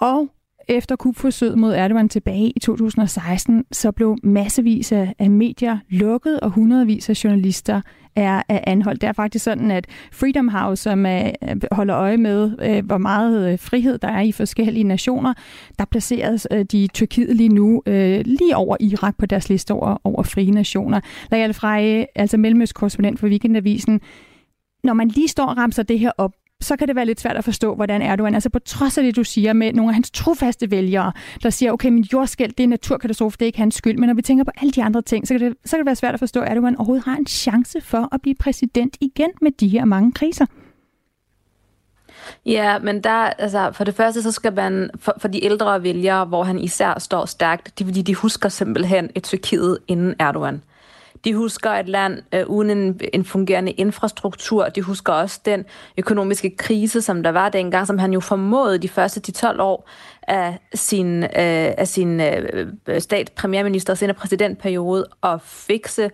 Og 0.01 0.29
efter 0.69 0.97
kupforsøget 0.97 1.59
mod 1.59 1.75
Erdogan 1.75 2.09
tilbage 2.09 2.53
i 2.57 2.59
2016, 2.59 3.65
så 3.73 3.93
blev 3.93 4.17
massevis 4.23 4.93
af 4.93 5.31
medier 5.31 5.79
lukket, 5.89 6.41
og 6.41 6.51
hundredvis 6.51 7.11
af 7.11 7.25
journalister 7.25 7.81
er, 8.17 8.43
er 8.49 8.61
anholdt. 8.67 9.01
Det 9.01 9.09
er 9.09 9.13
faktisk 9.13 9.45
sådan, 9.45 9.71
at 9.71 9.87
Freedom 10.13 10.49
House, 10.49 10.83
som 10.83 11.07
er, 11.07 11.31
øh, 11.43 11.57
holder 11.73 11.97
øje 11.97 12.17
med, 12.17 12.53
øh, 12.63 12.87
hvor 12.87 12.99
meget 12.99 13.53
øh, 13.53 13.59
frihed 13.59 13.99
der 13.99 14.09
er 14.09 14.21
i 14.21 14.33
forskellige 14.33 14.85
nationer, 14.85 15.35
der 15.79 15.85
placeres 15.85 16.47
øh, 16.51 16.65
de 16.65 16.87
Tyrkiet 16.87 17.37
lige 17.37 17.49
nu 17.49 17.83
øh, 17.87 18.21
lige 18.25 18.57
over 18.57 18.77
Irak 18.81 19.19
på 19.19 19.27
deres 19.27 19.49
liste 19.49 19.73
over, 19.73 19.97
over 20.05 20.23
frie 20.23 20.51
nationer. 20.51 21.01
Lajal 21.31 21.55
Freje, 21.55 22.07
altså 22.15 22.37
mellemøstkorrespondent 22.37 23.21
for 23.21 23.27
Weekendavisen, 23.27 24.01
når 24.85 24.93
man 24.95 25.09
lige 25.09 25.29
står 25.29 25.47
og 25.47 25.57
ramser 25.57 25.83
det 25.83 25.99
her 25.99 26.13
op, 26.19 26.33
så 26.61 26.77
kan 26.77 26.89
det 26.89 26.97
være 26.97 27.07
lidt 27.07 27.21
svært 27.21 27.37
at 27.37 27.45
forstå, 27.45 27.75
hvordan 27.75 28.03
Erdogan, 28.03 28.35
altså 28.35 28.51
på 28.51 28.59
trods 28.59 28.99
af 28.99 29.05
det, 29.05 29.17
du 29.17 29.25
siger 29.25 29.53
med 29.53 29.73
nogle 29.73 29.91
af 29.91 29.95
hans 29.95 30.11
trofaste 30.11 30.71
vælgere, 30.71 31.13
der 31.43 31.51
siger, 31.51 31.73
okay, 31.73 31.89
min 31.89 32.07
jordskæld, 32.13 32.51
det 32.51 32.61
er 32.61 32.65
en 32.65 32.71
naturkatastrofe, 32.71 33.37
det 33.37 33.43
er 33.43 33.47
ikke 33.47 33.59
hans 33.59 33.75
skyld, 33.75 33.99
men 33.99 34.07
når 34.07 34.15
vi 34.15 34.23
tænker 34.23 34.45
på 34.45 34.51
alle 34.57 34.73
de 34.73 34.83
andre 34.83 35.03
ting, 35.03 35.29
så 35.29 35.35
kan 35.35 35.41
det, 35.41 35.55
så 35.65 35.71
kan 35.71 35.79
det 35.79 35.87
være 35.87 35.97
svært 35.97 36.15
at 36.15 36.21
forstå, 36.21 36.41
at 36.41 36.51
Erdogan 36.51 36.77
overhovedet 36.77 37.05
har 37.05 37.17
en 37.17 37.27
chance 37.27 37.81
for 37.81 38.09
at 38.13 38.23
blive 38.23 38.35
præsident 38.35 38.97
igen 39.01 39.31
med 39.43 39.51
de 39.61 39.69
her 39.69 39.85
mange 39.85 40.13
kriser. 40.13 40.47
Ja, 42.47 42.79
men 42.79 43.05
der, 43.05 43.11
altså, 43.11 43.71
for 43.73 43.85
det 43.85 43.95
første, 43.95 44.23
så 44.23 44.33
skal 44.33 44.55
man, 44.55 44.91
for, 44.97 45.15
for 45.19 45.29
de 45.29 45.45
ældre 45.45 45.83
vælgere, 45.83 46.25
hvor 46.25 46.45
han 46.45 46.59
især 46.59 46.99
står 46.99 47.27
stærkt, 47.27 47.79
de, 47.79 47.85
fordi 47.85 48.03
de 48.03 48.15
husker 48.15 48.49
simpelthen 48.49 49.11
et 49.15 49.23
Tyrkiet 49.23 49.79
inden 49.89 50.15
Erdogan. 50.19 50.63
De 51.25 51.35
husker 51.35 51.71
et 51.71 51.89
land 51.89 52.23
øh, 52.35 52.47
uden 52.47 52.71
en, 52.71 53.01
en 53.13 53.25
fungerende 53.25 53.73
infrastruktur. 53.73 54.69
De 54.69 54.83
husker 54.83 55.13
også 55.13 55.41
den 55.45 55.65
økonomiske 55.99 56.57
krise, 56.57 57.03
som 57.03 57.23
der 57.23 57.31
var 57.31 57.49
dengang, 57.49 57.87
som 57.87 57.99
han 57.99 58.13
jo 58.13 58.21
formåede 58.21 58.79
de 58.79 58.89
første 58.89 59.33
10-12 59.47 59.61
år 59.61 59.89
af 60.29 60.59
sin, 60.75 61.23
øh, 61.23 61.29
af 61.79 61.89
sin 61.89 62.21
øh, 62.21 63.01
stat, 63.01 63.33
premierminister 63.37 63.93
og 63.93 63.99
senere 63.99 64.15
præsidentperiode 64.15 65.07
at 65.23 65.41
fikse. 65.43 66.11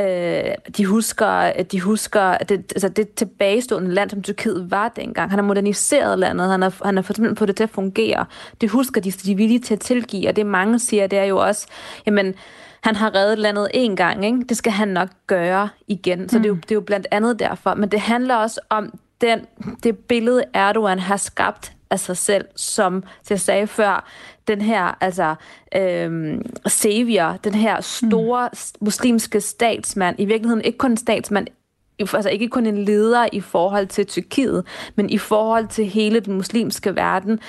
Øh, 0.00 0.40
de 0.76 0.86
husker, 0.86 1.52
de 1.62 1.80
husker 1.80 2.36
det, 2.36 2.72
altså 2.72 2.88
det 2.88 3.14
tilbagestående 3.14 3.94
land, 3.94 4.10
som 4.10 4.22
Tyrkiet 4.22 4.70
var 4.70 4.88
dengang. 4.88 5.30
Han 5.30 5.38
har 5.38 5.46
moderniseret 5.46 6.18
landet, 6.18 6.50
han 6.50 6.62
har, 6.62 6.74
han 6.84 6.96
har 6.96 7.02
fået 7.38 7.48
det 7.48 7.56
til 7.56 7.64
at 7.64 7.70
fungere. 7.70 8.24
Det 8.60 8.70
husker 8.70 9.00
de, 9.00 9.12
så 9.12 9.18
de 9.24 9.32
er 9.32 9.36
villige 9.36 9.60
til 9.60 9.74
at 9.74 9.80
tilgive, 9.80 10.28
og 10.28 10.36
det 10.36 10.46
mange 10.46 10.78
siger, 10.78 11.06
det 11.06 11.18
er 11.18 11.24
jo 11.24 11.36
også, 11.36 11.66
jamen, 12.06 12.34
han 12.80 12.96
har 12.96 13.14
reddet 13.14 13.38
landet 13.38 13.68
en 13.74 13.96
gang, 13.96 14.24
ikke? 14.24 14.38
det 14.48 14.56
skal 14.56 14.72
han 14.72 14.88
nok 14.88 15.08
gøre 15.26 15.68
igen. 15.88 16.28
Så 16.28 16.38
mm. 16.38 16.42
det, 16.42 16.48
er 16.48 16.54
jo, 16.54 16.56
det 16.56 16.70
er 16.70 16.74
jo 16.74 16.80
blandt 16.80 17.06
andet 17.10 17.38
derfor. 17.38 17.74
Men 17.74 17.88
det 17.88 18.00
handler 18.00 18.34
også 18.34 18.60
om 18.70 18.98
den, 19.20 19.40
det 19.82 19.98
billede, 19.98 20.44
Erdogan 20.54 20.98
har 20.98 21.16
skabt 21.16 21.72
af 21.90 22.00
sig 22.00 22.16
selv, 22.16 22.44
som 22.56 23.04
jeg 23.30 23.40
sagde 23.40 23.66
før, 23.66 24.08
den 24.48 24.60
her 24.60 24.98
altså 25.00 25.34
øhm, 25.76 26.42
savior, 26.66 27.36
den 27.44 27.54
her 27.54 27.80
store 27.80 28.48
mm. 28.52 28.84
muslimske 28.84 29.40
statsmand, 29.40 30.16
i 30.18 30.24
virkeligheden 30.24 30.64
ikke 30.64 30.78
kun 30.78 30.90
en 30.90 30.96
statsmand, 30.96 31.46
altså 31.98 32.30
ikke 32.30 32.48
kun 32.48 32.66
en 32.66 32.84
leder 32.84 33.28
i 33.32 33.40
forhold 33.40 33.86
til 33.86 34.06
Tyrkiet, 34.06 34.64
men 34.96 35.10
i 35.10 35.18
forhold 35.18 35.68
til 35.68 35.84
hele 35.84 36.20
den 36.20 36.34
muslimske 36.34 36.96
verden. 36.96 37.40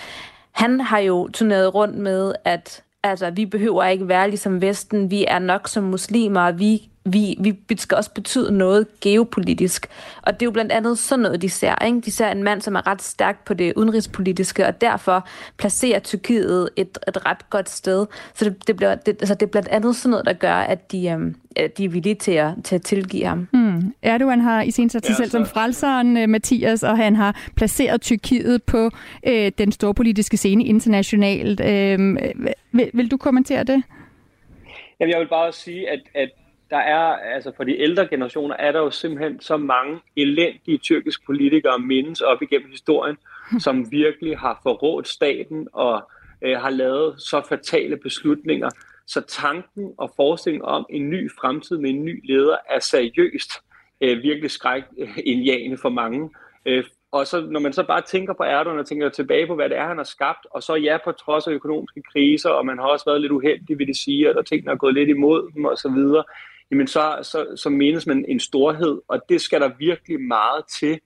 Han 0.51 0.81
har 0.81 0.99
jo 0.99 1.27
turneret 1.27 1.75
rundt 1.75 1.97
med, 1.97 2.33
at 2.45 2.83
Altså, 3.03 3.29
vi 3.29 3.45
behøver 3.45 3.83
ikke 3.83 4.07
være 4.07 4.29
ligesom 4.29 4.61
Vesten. 4.61 5.11
Vi 5.11 5.25
er 5.27 5.39
nok 5.39 5.67
som 5.67 5.83
muslimer. 5.83 6.51
Vi, 6.51 6.89
vi, 7.05 7.35
vi 7.39 7.77
skal 7.77 7.97
også 7.97 8.13
betyde 8.13 8.57
noget 8.57 8.87
geopolitisk. 9.01 9.87
Og 10.21 10.33
det 10.33 10.41
er 10.41 10.45
jo 10.45 10.51
blandt 10.51 10.71
andet 10.71 10.97
sådan 10.97 11.23
noget, 11.23 11.41
de 11.41 11.49
ser. 11.49 11.85
Ikke? 11.85 12.01
De 12.01 12.11
ser 12.11 12.31
en 12.31 12.43
mand, 12.43 12.61
som 12.61 12.75
er 12.75 12.87
ret 12.87 13.01
stærk 13.01 13.45
på 13.45 13.53
det 13.53 13.73
udenrigspolitiske, 13.75 14.65
og 14.65 14.81
derfor 14.81 15.27
placerer 15.57 15.99
Tyrkiet 15.99 16.69
et, 16.75 16.97
et 17.07 17.25
ret 17.25 17.49
godt 17.49 17.69
sted. 17.69 18.05
Så 18.33 18.45
det, 18.45 18.67
det, 18.67 18.75
bliver, 18.75 18.95
det, 18.95 19.17
altså 19.19 19.33
det 19.33 19.43
er 19.43 19.49
blandt 19.49 19.67
andet 19.67 19.95
sådan 19.95 20.11
noget, 20.11 20.25
der 20.25 20.33
gør, 20.33 20.53
at 20.53 20.91
de, 20.91 21.09
øhm, 21.09 21.35
de 21.77 21.85
er 21.85 21.89
villige 21.89 22.15
til 22.15 22.31
at, 22.31 22.53
til 22.63 22.75
at 22.75 22.81
tilgive 22.81 23.25
ham. 23.25 23.47
Hmm. 23.51 23.93
Erdogan 24.01 24.41
har 24.41 24.61
i 24.61 24.71
sin 24.71 24.89
sig 24.89 25.01
ja, 25.09 25.13
selv 25.13 25.29
som 25.29 25.45
frelseren, 25.45 26.23
uh, 26.23 26.29
Mathias, 26.29 26.83
og 26.83 26.97
han 26.97 27.15
har 27.15 27.47
placeret 27.55 28.01
Tyrkiet 28.01 28.63
på 28.63 28.89
øh, 29.27 29.51
den 29.57 29.71
store 29.71 29.93
politiske 29.93 30.37
scene 30.37 30.65
internationalt. 30.65 31.59
Øh, 31.59 31.99
vil, 32.71 32.89
vil 32.93 33.11
du 33.11 33.17
kommentere 33.17 33.63
det? 33.63 33.83
Jamen, 34.99 35.11
jeg 35.11 35.19
vil 35.19 35.27
bare 35.27 35.53
sige, 35.53 35.89
at, 35.89 35.99
at 36.15 36.29
der 36.69 36.77
er, 36.77 37.15
altså 37.35 37.51
for 37.57 37.63
de 37.63 37.79
ældre 37.79 38.07
generationer, 38.07 38.55
er 38.55 38.71
der 38.71 38.79
jo 38.79 38.91
simpelthen 38.91 39.41
så 39.41 39.57
mange 39.57 39.99
elendige 40.15 40.77
tyrkiske 40.77 41.25
politikere 41.25 41.79
mindes 41.79 42.21
op 42.21 42.41
igennem 42.41 42.69
historien. 42.69 43.17
som 43.65 43.91
virkelig 43.91 44.37
har 44.37 44.59
forrådt 44.63 45.07
staten 45.07 45.67
og 45.73 46.09
øh, 46.41 46.57
har 46.57 46.69
lavet 46.69 47.21
så 47.21 47.41
fatale 47.49 47.97
beslutninger. 47.97 48.69
Så 49.07 49.21
tanken 49.21 49.93
og 49.97 50.13
forestillingen 50.15 50.65
om 50.65 50.85
en 50.89 51.09
ny 51.09 51.31
fremtid 51.31 51.77
med 51.77 51.89
en 51.89 52.05
ny 52.05 52.27
leder 52.27 52.57
er 52.69 52.79
seriøst 52.79 53.51
øh, 54.01 54.23
virkelig 54.23 54.51
skrækindjagende 54.51 55.77
for 55.77 55.89
mange. 55.89 56.29
Øh, 56.65 56.83
og 57.11 57.27
så 57.27 57.41
når 57.41 57.59
man 57.59 57.73
så 57.73 57.83
bare 57.83 58.01
tænker 58.01 58.33
på 58.33 58.43
Erdogan 58.43 58.79
og 58.79 58.85
tænker 58.85 59.09
tilbage 59.09 59.47
på, 59.47 59.55
hvad 59.55 59.69
det 59.69 59.77
er, 59.77 59.87
han 59.87 59.97
har 59.97 60.03
skabt, 60.03 60.47
og 60.51 60.63
så 60.63 60.75
ja, 60.75 60.97
på 61.03 61.11
trods 61.11 61.47
af 61.47 61.51
økonomiske 61.51 62.01
kriser, 62.13 62.49
og 62.49 62.65
man 62.65 62.77
har 62.77 62.85
også 62.85 63.05
været 63.05 63.21
lidt 63.21 63.31
uheldig, 63.31 63.79
vil 63.79 63.87
det 63.87 63.97
sige, 63.97 64.37
og 64.37 64.45
tingene 64.45 64.71
er 64.71 64.75
gået 64.75 64.93
lidt 64.93 65.09
imod 65.09 65.51
dem 65.83 65.95
videre, 65.95 66.23
jamen 66.71 66.87
så, 66.87 67.19
så, 67.21 67.45
så 67.55 67.69
menes 67.69 68.07
man 68.07 68.25
en 68.27 68.39
storhed, 68.39 69.01
og 69.07 69.21
det 69.29 69.41
skal 69.41 69.61
der 69.61 69.71
virkelig 69.79 70.21
meget 70.21 70.65
til 70.79 70.99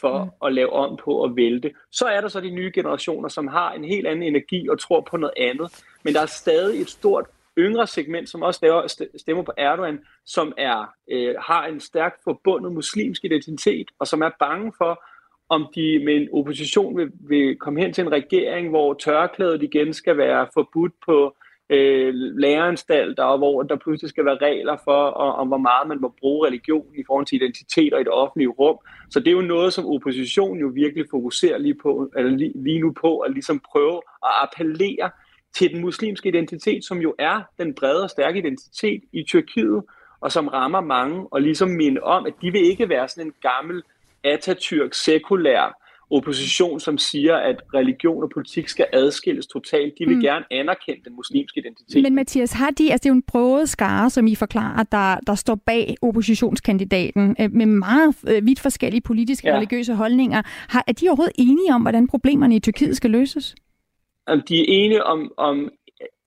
for 0.00 0.24
mm. 0.24 0.46
at 0.46 0.52
lave 0.52 0.72
om 0.72 0.98
på 1.04 1.10
og 1.10 1.36
vælte. 1.36 1.70
Så 1.92 2.04
er 2.04 2.20
der 2.20 2.28
så 2.28 2.40
de 2.40 2.50
nye 2.50 2.70
generationer, 2.74 3.28
som 3.28 3.46
har 3.46 3.72
en 3.72 3.84
helt 3.84 4.06
anden 4.06 4.22
energi 4.22 4.68
og 4.68 4.80
tror 4.80 5.00
på 5.10 5.16
noget 5.16 5.34
andet, 5.36 5.84
men 6.04 6.14
der 6.14 6.20
er 6.20 6.26
stadig 6.26 6.80
et 6.80 6.90
stort 6.90 7.26
yngre 7.58 7.86
segment, 7.86 8.28
som 8.28 8.42
også 8.42 9.06
stemmer 9.16 9.42
på 9.42 9.52
Erdogan, 9.56 9.98
som 10.24 10.52
er 10.58 10.94
øh, 11.10 11.34
har 11.38 11.66
en 11.66 11.80
stærkt 11.80 12.24
forbundet 12.24 12.72
muslimsk 12.72 13.24
identitet, 13.24 13.88
og 13.98 14.06
som 14.06 14.22
er 14.22 14.30
bange 14.38 14.72
for, 14.78 15.04
om 15.48 15.66
de 15.74 16.02
med 16.04 16.16
en 16.16 16.28
opposition 16.32 16.96
vil, 16.96 17.10
vil 17.20 17.56
komme 17.56 17.80
hen 17.80 17.92
til 17.92 18.02
en 18.02 18.12
regering, 18.12 18.68
hvor 18.68 18.94
tørklædet 18.94 19.62
igen 19.62 19.92
skal 19.94 20.16
være 20.18 20.48
forbudt 20.54 20.92
på 21.06 21.36
øh, 21.70 22.14
læreranstalter, 22.14 23.22
og 23.22 23.38
hvor 23.38 23.62
der 23.62 23.76
pludselig 23.76 24.08
skal 24.08 24.24
være 24.24 24.38
regler 24.42 24.76
for, 24.84 25.04
og, 25.06 25.34
om 25.34 25.48
hvor 25.48 25.56
meget 25.56 25.88
man 25.88 26.00
må 26.00 26.14
bruge 26.20 26.46
religion 26.46 26.86
i 26.98 27.02
forhold 27.06 27.26
til 27.26 27.42
identitet 27.42 27.92
i 27.92 27.98
det 27.98 28.08
offentlige 28.08 28.48
rum. 28.48 28.78
Så 29.10 29.20
det 29.20 29.28
er 29.28 29.32
jo 29.32 29.40
noget, 29.40 29.72
som 29.72 29.86
oppositionen 29.86 30.60
jo 30.60 30.70
virkelig 30.74 31.04
fokuserer 31.10 31.58
lige, 31.58 31.74
på, 31.82 32.10
eller 32.16 32.30
lige, 32.30 32.52
lige 32.54 32.80
nu 32.80 32.92
på, 32.92 33.18
at 33.18 33.32
ligesom 33.32 33.60
prøve 33.72 33.96
at 34.24 34.30
appellere 34.42 35.10
til 35.54 35.70
den 35.72 35.80
muslimske 35.80 36.28
identitet, 36.28 36.84
som 36.84 36.98
jo 36.98 37.14
er 37.18 37.42
den 37.58 37.74
brede 37.74 38.02
og 38.02 38.10
stærke 38.10 38.38
identitet 38.38 39.02
i 39.12 39.22
Tyrkiet, 39.22 39.82
og 40.20 40.32
som 40.32 40.48
rammer 40.48 40.80
mange, 40.80 41.26
og 41.32 41.42
ligesom 41.42 41.68
minde 41.68 42.00
om, 42.02 42.26
at 42.26 42.32
de 42.42 42.50
vil 42.50 42.64
ikke 42.70 42.88
være 42.88 43.08
sådan 43.08 43.26
en 43.26 43.34
gammel 43.42 43.82
Atatürk 44.26 44.92
sekulær 44.92 45.85
opposition, 46.10 46.80
som 46.80 46.98
siger, 46.98 47.36
at 47.36 47.56
religion 47.74 48.22
og 48.22 48.30
politik 48.34 48.68
skal 48.68 48.86
adskilles 48.92 49.46
totalt. 49.46 49.94
De 49.98 50.06
vil 50.06 50.16
mm. 50.16 50.22
gerne 50.22 50.44
anerkende 50.50 51.00
den 51.04 51.16
muslimske 51.16 51.60
identitet. 51.60 52.02
Men 52.02 52.14
Mathias, 52.14 52.52
har 52.52 52.70
de, 52.70 52.92
altså 52.92 53.02
det 53.02 53.06
er 53.06 53.10
jo 53.10 53.16
en 53.16 53.22
prøvet 53.22 53.68
skare, 53.68 54.10
som 54.10 54.26
I 54.26 54.34
forklarer, 54.34 54.82
der, 54.82 55.16
der 55.26 55.34
står 55.34 55.54
bag 55.54 55.94
oppositionskandidaten 56.02 57.36
øh, 57.40 57.52
med 57.52 57.66
meget 57.66 58.14
øh, 58.28 58.46
vidt 58.46 58.60
forskellige 58.60 59.00
politiske 59.00 59.48
og 59.48 59.50
ja. 59.50 59.56
religiøse 59.56 59.94
holdninger. 59.94 60.42
Har, 60.68 60.84
er 60.86 60.92
de 60.92 61.08
overhovedet 61.08 61.34
enige 61.38 61.74
om, 61.74 61.82
hvordan 61.82 62.08
problemerne 62.08 62.56
i 62.56 62.60
Tyrkiet 62.60 62.96
skal 62.96 63.10
løses? 63.10 63.54
De 64.48 64.60
er 64.60 64.64
enige 64.68 65.04
om, 65.04 65.32
om 65.36 65.70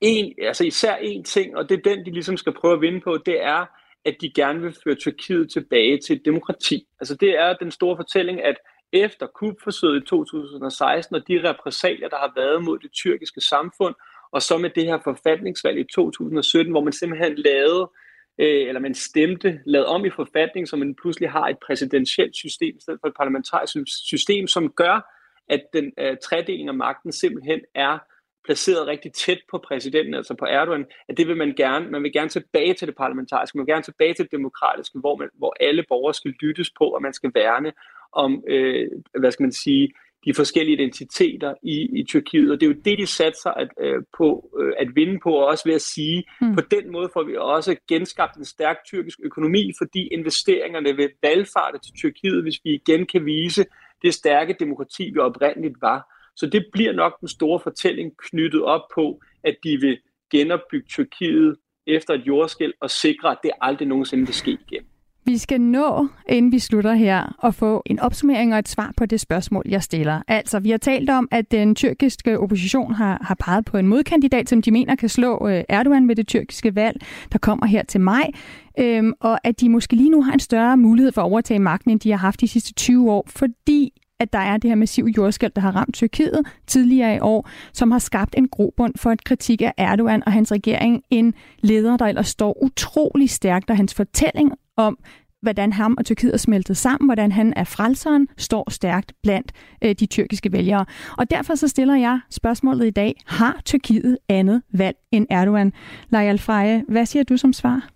en, 0.02 0.34
altså 0.42 0.64
især 0.64 0.96
én 0.96 1.24
ting, 1.24 1.58
og 1.58 1.70
det 1.70 1.78
er 1.78 1.90
den, 1.90 2.06
de 2.06 2.12
ligesom 2.12 2.38
skal 2.38 2.54
prøve 2.54 2.74
at 2.74 2.82
vinde 2.82 3.02
på, 3.02 3.18
det 3.26 3.44
er, 3.44 3.66
at 4.06 4.16
de 4.22 4.32
gerne 4.36 4.62
vil 4.62 4.76
føre 4.84 4.96
Tyrkiet 4.96 5.52
tilbage 5.52 6.00
til 6.08 6.22
demokrati. 6.26 6.88
Altså 7.00 7.16
det 7.16 7.30
er 7.30 7.54
den 7.54 7.72
store 7.72 7.96
fortælling, 7.98 8.44
at 8.44 8.56
efter 8.94 9.28
kupforsøget 9.28 10.04
i 10.04 10.06
2016 10.06 11.16
og 11.16 11.28
de 11.28 11.50
repræsalier, 11.50 12.10
der 12.10 12.18
har 12.18 12.34
været 12.36 12.64
mod 12.64 12.80
det 12.80 12.92
tyrkiske 12.92 13.42
samfund, 13.42 13.96
og 14.32 14.42
så 14.42 14.58
med 14.58 14.70
det 14.70 14.86
her 14.86 15.00
forfatningsvalg 15.04 15.80
i 15.80 15.88
2017, 15.96 16.72
hvor 16.72 16.84
man 16.84 16.94
simpelthen 16.94 17.36
lavede, 17.36 17.92
øh, 18.38 18.68
eller 18.68 18.82
man 18.82 18.96
stemte, 18.96 19.60
lavede 19.66 19.88
om 19.88 20.06
i 20.06 20.10
forfatning, 20.10 20.68
så 20.68 20.76
man 20.76 20.96
pludselig 20.96 21.30
har 21.30 21.48
et 21.48 21.58
præsidentielt 21.66 22.36
system 22.36 22.78
i 22.78 22.82
stedet 22.82 23.00
for 23.02 23.08
et 23.08 23.18
parlamentarisk 23.18 23.76
system, 23.88 24.48
som 24.48 24.70
gør, 24.70 25.16
at 25.50 25.62
den 25.74 25.92
øh, 26.00 26.18
tredeling 26.24 26.70
af 26.70 26.76
magten 26.76 27.12
simpelthen 27.12 27.60
er 27.76 27.98
placeret 28.46 28.88
rigtig 28.88 29.14
tæt 29.14 29.40
på 29.52 29.58
præsidenten, 29.68 30.14
altså 30.14 30.36
på 30.40 30.46
Erdogan, 30.46 30.86
at 31.10 31.18
det 31.18 31.28
vil 31.28 31.38
man 31.38 31.54
gerne, 31.58 31.90
man 31.92 32.04
vil 32.04 32.14
gerne 32.14 32.30
tilbage 32.30 32.74
til 32.74 32.88
det 32.88 32.96
parlamentariske, 32.96 33.58
man 33.58 33.66
vil 33.66 33.74
gerne 33.74 33.84
tilbage 33.84 34.14
til 34.14 34.26
det 34.26 34.32
demokratiske, 34.32 35.00
hvor, 35.00 35.16
man, 35.16 35.30
hvor 35.38 35.56
alle 35.60 35.86
borgere 35.90 36.14
skal 36.14 36.34
lyttes 36.42 36.70
på, 36.78 36.84
og 36.84 37.02
man 37.02 37.14
skal 37.14 37.32
værne 37.36 37.72
om, 38.14 38.44
øh, 38.48 38.88
hvad 39.20 39.32
skal 39.32 39.44
man 39.44 39.52
sige, 39.52 39.90
de 40.26 40.34
forskellige 40.34 40.78
identiteter 40.78 41.54
i, 41.64 42.00
i 42.00 42.04
Tyrkiet, 42.04 42.52
og 42.52 42.60
det 42.60 42.66
er 42.66 42.74
jo 42.74 42.82
det, 42.86 43.00
de 43.00 43.06
satser 43.06 43.50
at, 43.50 43.70
øh, 43.82 44.04
på 44.18 44.50
øh, 44.60 44.74
at 44.80 44.96
vinde 44.96 45.20
på, 45.24 45.32
og 45.32 45.46
også 45.46 45.64
ved 45.66 45.74
at 45.74 45.82
sige, 45.82 46.24
mm. 46.42 46.56
på 46.56 46.62
den 46.72 46.92
måde 46.92 47.10
får 47.14 47.24
vi 47.24 47.36
også 47.38 47.76
genskabt 47.88 48.38
en 48.38 48.46
stærk 48.46 48.78
tyrkisk 48.86 49.20
økonomi, 49.24 49.72
fordi 49.78 50.08
investeringerne 50.08 50.96
vil 50.96 51.10
valgfarte 51.22 51.78
til 51.78 51.94
Tyrkiet, 51.94 52.44
hvis 52.44 52.60
vi 52.64 52.70
igen 52.74 53.06
kan 53.06 53.26
vise 53.26 53.66
det 54.02 54.14
stærke 54.14 54.56
demokrati, 54.60 55.10
vi 55.14 55.20
oprindeligt 55.20 55.82
var. 55.82 56.16
Så 56.36 56.46
det 56.46 56.66
bliver 56.74 56.94
nok 56.94 57.20
den 57.20 57.28
store 57.28 57.60
fortælling 57.60 58.18
knyttet 58.18 58.64
op 58.64 58.82
på, 58.96 59.22
at 59.44 59.56
de 59.64 59.78
vil 59.82 59.98
genopbygge 60.32 60.88
Tyrkiet 60.90 61.58
efter 61.88 62.14
et 62.14 62.28
jordskæld 62.28 62.74
og 62.82 62.90
sikre, 62.90 63.32
at 63.32 63.38
det 63.44 63.52
aldrig 63.62 63.88
nogensinde 63.88 64.26
vil 64.26 64.36
ske 64.36 64.52
igen. 64.52 64.86
Vi 65.30 65.38
skal 65.38 65.62
nå, 65.62 66.08
inden 66.30 66.52
vi 66.52 66.60
slutter 66.60 66.94
her, 66.94 67.46
at 67.46 67.56
få 67.56 67.84
en 67.86 68.00
opsummering 68.00 68.54
og 68.54 68.60
et 68.60 68.68
svar 68.68 68.94
på 68.98 69.06
det 69.06 69.20
spørgsmål, 69.20 69.64
jeg 69.70 69.84
stiller. 69.84 70.22
Altså, 70.28 70.60
vi 70.60 70.70
har 70.70 70.78
talt 70.78 71.10
om, 71.10 71.28
at 71.32 71.52
den 71.52 71.76
tyrkiske 71.76 72.40
opposition 72.40 72.94
har, 72.94 73.22
har 73.22 73.36
peget 73.36 73.66
på 73.66 73.78
en 73.78 73.88
modkandidat, 73.88 74.50
som 74.50 74.62
de 74.62 74.72
mener 74.72 74.96
kan 74.96 75.10
slå 75.10 75.48
øh, 75.48 75.64
Erdogan 75.70 76.08
ved 76.08 76.16
det 76.16 76.28
tyrkiske 76.28 76.76
valg, 76.76 77.02
der 77.32 77.38
kommer 77.38 77.66
her 77.66 77.84
til 77.84 78.02
maj. 78.02 78.32
Øhm, 78.80 79.14
og 79.20 79.40
at 79.44 79.62
de 79.62 79.70
måske 79.70 79.96
lige 79.96 80.10
nu 80.10 80.24
har 80.24 80.34
en 80.34 80.40
større 80.40 80.78
mulighed 80.78 81.12
for 81.12 81.22
at 81.22 81.26
overtage 81.26 81.60
magten, 81.60 81.92
end 81.92 82.00
de 82.00 82.12
har 82.12 82.18
haft 82.18 82.42
de 82.42 82.48
sidste 82.48 82.74
20 82.74 83.12
år, 83.12 83.24
fordi 83.28 83.94
at 84.20 84.34
der 84.34 84.40
er 84.40 84.58
det 84.58 84.70
her 84.70 84.76
massive 84.76 85.14
jordskæld, 85.18 85.52
der 85.56 85.62
har 85.62 85.76
ramt 85.76 85.96
Tyrkiet 85.96 86.42
tidligere 86.68 87.16
i 87.16 87.20
år, 87.20 87.50
som 87.74 87.92
har 87.92 88.00
skabt 88.00 88.36
en 88.38 88.48
grobund 88.48 88.94
for 88.96 89.12
et 89.12 89.24
kritik 89.24 89.62
af 89.62 89.74
Erdogan 89.78 90.24
og 90.26 90.32
hans 90.32 90.52
regering. 90.52 91.04
En 91.10 91.34
leder, 91.60 91.98
der 91.98 92.06
ellers 92.06 92.28
står 92.28 92.64
utrolig 92.64 93.30
stærkt, 93.30 93.70
og 93.70 93.78
hans 93.78 93.94
fortælling 93.94 94.52
om, 94.80 94.98
hvordan 95.42 95.74
ham 95.74 95.96
og 95.98 96.06
Tyrkiet 96.06 96.34
er 96.34 96.38
smeltet 96.38 96.78
sammen, 96.78 97.08
hvordan 97.08 97.32
han 97.32 97.54
er 97.56 97.64
frelseren, 97.64 98.28
står 98.38 98.70
stærkt 98.70 99.14
blandt 99.24 99.52
øh, 99.82 99.96
de 99.96 100.06
tyrkiske 100.06 100.52
vælgere. 100.52 100.86
Og 101.18 101.32
derfor 101.32 101.56
så 101.56 101.68
stiller 101.68 101.96
jeg 101.96 102.20
spørgsmålet 102.30 102.88
i 102.88 102.90
dag, 102.90 103.22
har 103.26 103.62
Tyrkiet 103.66 104.18
andet 104.30 104.62
valg 104.74 104.98
end 105.12 105.28
Erdogan? 105.30 105.74
Lajal 106.10 106.40
Freje, 106.40 106.84
hvad 106.88 107.06
siger 107.06 107.24
du 107.24 107.38
som 107.38 107.54
svar? 107.54 107.90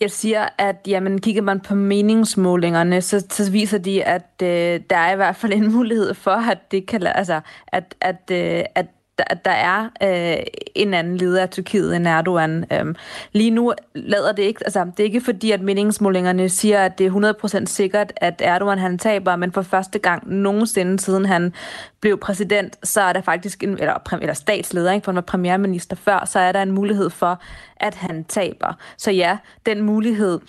Jeg 0.00 0.10
siger, 0.10 0.48
at 0.58 0.76
jamen, 0.86 1.20
kigger 1.20 1.42
man 1.42 1.60
på 1.60 1.74
meningsmålingerne, 1.74 3.00
så, 3.00 3.26
så 3.30 3.50
viser 3.50 3.78
de, 3.78 4.04
at 4.04 4.42
øh, 4.42 4.80
der 4.90 4.96
er 4.96 5.12
i 5.12 5.16
hvert 5.16 5.36
fald 5.36 5.52
en 5.52 5.72
mulighed 5.72 6.14
for, 6.14 6.50
at 6.50 6.58
det 6.70 6.86
kan, 6.86 7.02
altså, 7.06 7.40
at, 7.66 7.94
at, 8.00 8.30
øh, 8.30 8.64
at 8.74 8.86
der, 9.18 9.24
der 9.44 9.50
er 9.50 9.88
øh, 10.02 10.42
en 10.74 10.94
anden 10.94 11.16
leder 11.16 11.42
af 11.42 11.50
Tyrkiet 11.50 11.96
end 11.96 12.06
Erdogan. 12.06 12.64
Øhm, 12.72 12.96
lige 13.32 13.50
nu 13.50 13.74
lader 13.94 14.32
det 14.32 14.42
ikke, 14.42 14.60
altså 14.64 14.84
det 14.84 15.00
er 15.00 15.04
ikke 15.04 15.20
fordi, 15.20 15.50
at 15.50 15.60
meningsmålingerne 15.60 16.48
siger, 16.48 16.84
at 16.84 16.98
det 16.98 17.06
er 17.06 17.34
100% 17.62 17.66
sikkert, 17.66 18.12
at 18.16 18.34
Erdogan 18.44 18.78
han 18.78 18.98
taber, 18.98 19.36
men 19.36 19.52
for 19.52 19.62
første 19.62 19.98
gang 19.98 20.32
nogensinde 20.32 21.00
siden 21.00 21.26
han 21.26 21.54
blev 22.00 22.18
præsident, 22.18 22.88
så 22.88 23.00
er 23.00 23.12
der 23.12 23.20
faktisk, 23.20 23.62
en, 23.62 23.70
eller, 23.70 24.14
eller 24.20 24.34
statsleder, 24.34 24.92
ikke, 24.92 25.04
for 25.04 25.12
han 25.12 25.16
var 25.16 25.22
premierminister 25.22 25.96
før, 25.96 26.24
så 26.24 26.38
er 26.38 26.52
der 26.52 26.62
en 26.62 26.72
mulighed 26.72 27.10
for, 27.10 27.40
at 27.76 27.94
han 27.94 28.24
taber. 28.24 28.72
Så 28.96 29.10
ja, 29.10 29.38
den 29.66 29.80
mulighed 29.80 30.40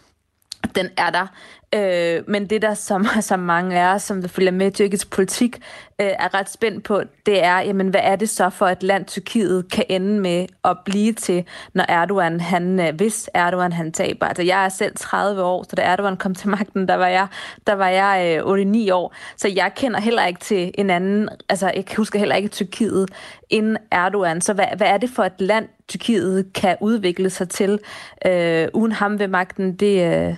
den 0.75 0.89
er 0.97 1.09
der. 1.09 1.27
Øh, 1.73 2.23
men 2.27 2.45
det 2.45 2.61
der, 2.61 2.73
som, 2.73 3.05
som 3.21 3.39
mange 3.39 3.75
er, 3.75 3.97
som 3.97 4.21
som 4.21 4.29
følger 4.29 4.51
med 4.51 4.67
i 4.67 4.69
tyrkisk 4.69 5.09
politik, 5.09 5.55
øh, 6.01 6.07
er 6.07 6.33
ret 6.33 6.49
spændt 6.49 6.83
på, 6.83 7.01
det 7.25 7.43
er, 7.43 7.59
jamen, 7.59 7.87
hvad 7.87 8.01
er 8.03 8.15
det 8.15 8.29
så 8.29 8.49
for 8.49 8.67
et 8.67 8.83
land, 8.83 9.05
Tyrkiet 9.05 9.71
kan 9.71 9.85
ende 9.89 10.19
med 10.19 10.45
at 10.63 10.77
blive 10.85 11.13
til, 11.13 11.45
når 11.73 11.85
Erdogan, 11.89 12.39
han, 12.39 12.79
øh, 12.79 12.95
hvis 12.95 13.29
Erdogan 13.33 13.73
han 13.73 13.91
taber. 13.91 14.25
Altså, 14.25 14.43
jeg 14.43 14.65
er 14.65 14.69
selv 14.69 14.95
30 14.95 15.43
år, 15.43 15.63
så 15.63 15.75
da 15.75 15.81
Erdogan 15.81 16.17
kom 16.17 16.35
til 16.35 16.49
magten, 16.49 16.87
der 16.87 16.95
var 16.95 17.07
jeg, 17.07 17.27
der 17.67 17.73
var 17.73 17.87
jeg 17.89 18.43
øh, 18.45 18.87
8-9 18.87 18.93
år. 18.93 19.15
Så 19.37 19.47
jeg 19.47 19.71
kender 19.75 19.99
heller 19.99 20.25
ikke 20.25 20.39
til 20.39 20.71
en 20.77 20.89
anden, 20.89 21.29
altså 21.49 21.71
jeg 21.75 21.83
husker 21.97 22.19
heller 22.19 22.35
ikke 22.35 22.49
Tyrkiet 22.49 23.09
inden 23.49 23.77
Erdogan. 23.91 24.41
Så 24.41 24.53
hvad, 24.53 24.65
hvad 24.77 24.87
er 24.87 24.97
det 24.97 25.09
for 25.09 25.23
et 25.23 25.41
land, 25.41 25.67
Tyrkiet 25.87 26.53
kan 26.53 26.77
udvikle 26.81 27.29
sig 27.29 27.49
til 27.49 27.79
øh, 28.25 28.67
uden 28.73 28.91
ham 28.91 29.19
ved 29.19 29.27
magten? 29.27 29.75
Det, 29.75 30.27
øh, 30.29 30.35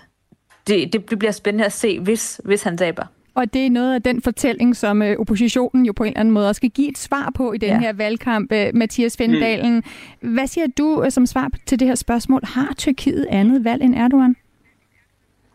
det, 0.68 0.94
det 0.94 1.20
bliver 1.20 1.32
spændende 1.32 1.66
at 1.66 1.72
se, 1.72 2.00
hvis, 2.00 2.42
hvis 2.44 2.64
han 2.64 2.78
taber. 2.78 3.06
Og 3.36 3.54
det 3.54 3.66
er 3.66 3.70
noget 3.70 3.96
af 3.96 4.04
den 4.04 4.22
fortælling, 4.22 4.76
som 4.76 5.02
øh, 5.02 5.20
oppositionen 5.20 5.86
jo 5.86 5.94
på 5.94 6.04
en 6.04 6.08
eller 6.08 6.20
anden 6.20 6.34
måde 6.34 6.50
også 6.50 6.60
skal 6.60 6.70
give 6.70 6.90
et 6.90 6.98
svar 6.98 7.32
på 7.36 7.54
i 7.54 7.58
den 7.58 7.70
ja. 7.70 7.80
her 7.80 7.94
valgkamp. 7.94 8.52
Øh, 8.52 8.68
Mathias 8.74 9.18
Fendalen, 9.18 9.84
mm. 10.22 10.34
hvad 10.34 10.48
siger 10.48 10.68
du 10.78 11.04
øh, 11.04 11.12
som 11.12 11.26
svar 11.26 11.52
til 11.66 11.80
det 11.80 11.88
her 11.88 11.96
spørgsmål? 11.96 12.42
Har 12.44 12.74
Tyrkiet 12.78 13.28
andet 13.30 13.64
valg 13.64 13.84
end 13.84 13.96
Erdogan? 13.96 14.36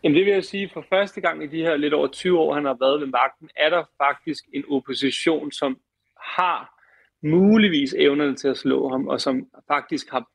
Jamen 0.03 0.15
det 0.17 0.25
vil 0.25 0.33
jeg 0.33 0.43
sige, 0.43 0.69
for 0.73 0.85
første 0.89 1.21
gang 1.21 1.43
i 1.43 1.47
de 1.47 1.57
her 1.57 1.77
lidt 1.77 1.93
over 1.93 2.07
20 2.07 2.39
år, 2.39 2.53
han 2.53 2.65
har 2.65 2.77
været 2.79 3.01
ved 3.01 3.07
magten, 3.07 3.49
er 3.55 3.69
der 3.69 3.83
faktisk 3.97 4.43
en 4.53 4.63
opposition, 4.69 5.51
som 5.51 5.77
har 6.17 6.81
muligvis 7.23 7.95
evnerne 7.97 8.35
til 8.35 8.47
at 8.47 8.57
slå 8.57 8.89
ham, 8.89 9.07
og 9.07 9.21
som 9.21 9.47
faktisk 9.67 10.09
har 10.11 10.25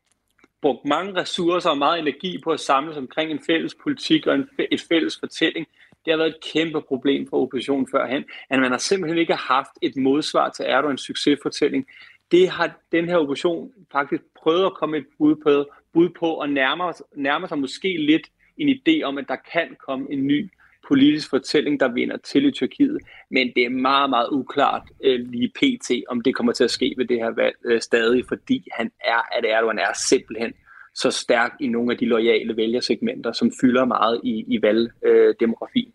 brugt 0.66 0.84
mange 0.84 1.20
ressourcer 1.20 1.70
og 1.70 1.78
meget 1.78 1.98
energi 1.98 2.38
på 2.44 2.50
at 2.50 2.60
samles 2.60 2.96
omkring 2.96 3.30
en 3.30 3.40
fælles 3.46 3.74
politik 3.82 4.26
og 4.26 4.34
en, 4.34 4.48
et 4.70 4.80
fælles 4.88 5.18
fortælling. 5.20 5.66
Det 6.04 6.12
har 6.12 6.16
været 6.16 6.28
et 6.28 6.44
kæmpe 6.52 6.80
problem 6.80 7.28
for 7.30 7.42
oppositionen 7.42 7.88
førhen, 7.90 8.24
at 8.50 8.58
man 8.60 8.70
har 8.70 8.78
simpelthen 8.78 9.18
ikke 9.18 9.34
haft 9.34 9.70
et 9.82 9.96
modsvar 9.96 10.50
til 10.50 10.64
Erdogans 10.68 11.00
succesfortælling. 11.00 11.86
Det 12.30 12.48
har 12.48 12.78
den 12.92 13.08
her 13.08 13.16
opposition 13.16 13.72
faktisk 13.92 14.22
prøvet 14.42 14.66
at 14.66 14.74
komme 14.74 14.96
et 14.96 15.06
bud 15.18 15.36
på, 15.36 15.64
bud 15.92 16.08
på 16.08 16.26
og 16.26 16.48
nærme, 16.48 16.92
nærme 17.16 17.48
sig 17.48 17.58
måske 17.58 17.96
lidt 17.96 18.26
en 18.56 18.68
idé 18.68 19.02
om, 19.02 19.18
at 19.18 19.28
der 19.28 19.36
kan 19.52 19.76
komme 19.86 20.12
en 20.12 20.26
ny 20.26 20.50
politisk 20.88 21.30
fortælling, 21.30 21.80
der 21.80 21.92
vinder 21.92 22.16
til 22.16 22.44
i 22.44 22.50
Tyrkiet. 22.50 22.98
Men 23.30 23.52
det 23.56 23.64
er 23.64 23.70
meget, 23.70 24.10
meget 24.10 24.28
uklart 24.32 24.82
øh, 25.04 25.20
lige 25.20 25.48
pt, 25.48 25.90
om 26.08 26.20
det 26.20 26.34
kommer 26.34 26.52
til 26.52 26.64
at 26.64 26.70
ske 26.70 26.94
ved 26.96 27.04
det 27.04 27.16
her 27.16 27.30
valg 27.30 27.56
øh, 27.64 27.80
stadig, 27.80 28.24
fordi 28.28 28.68
han 28.72 28.90
er, 29.04 29.38
at 29.38 29.44
Erdogan 29.44 29.78
er 29.78 29.92
simpelthen 30.08 30.52
så 30.94 31.10
stærk 31.10 31.52
i 31.60 31.68
nogle 31.68 31.92
af 31.92 31.98
de 31.98 32.06
loyale 32.06 32.56
vælgersegmenter, 32.56 33.32
som 33.32 33.52
fylder 33.60 33.84
meget 33.84 34.20
i, 34.24 34.44
i 34.48 34.62
valgdemografien. 34.62 35.92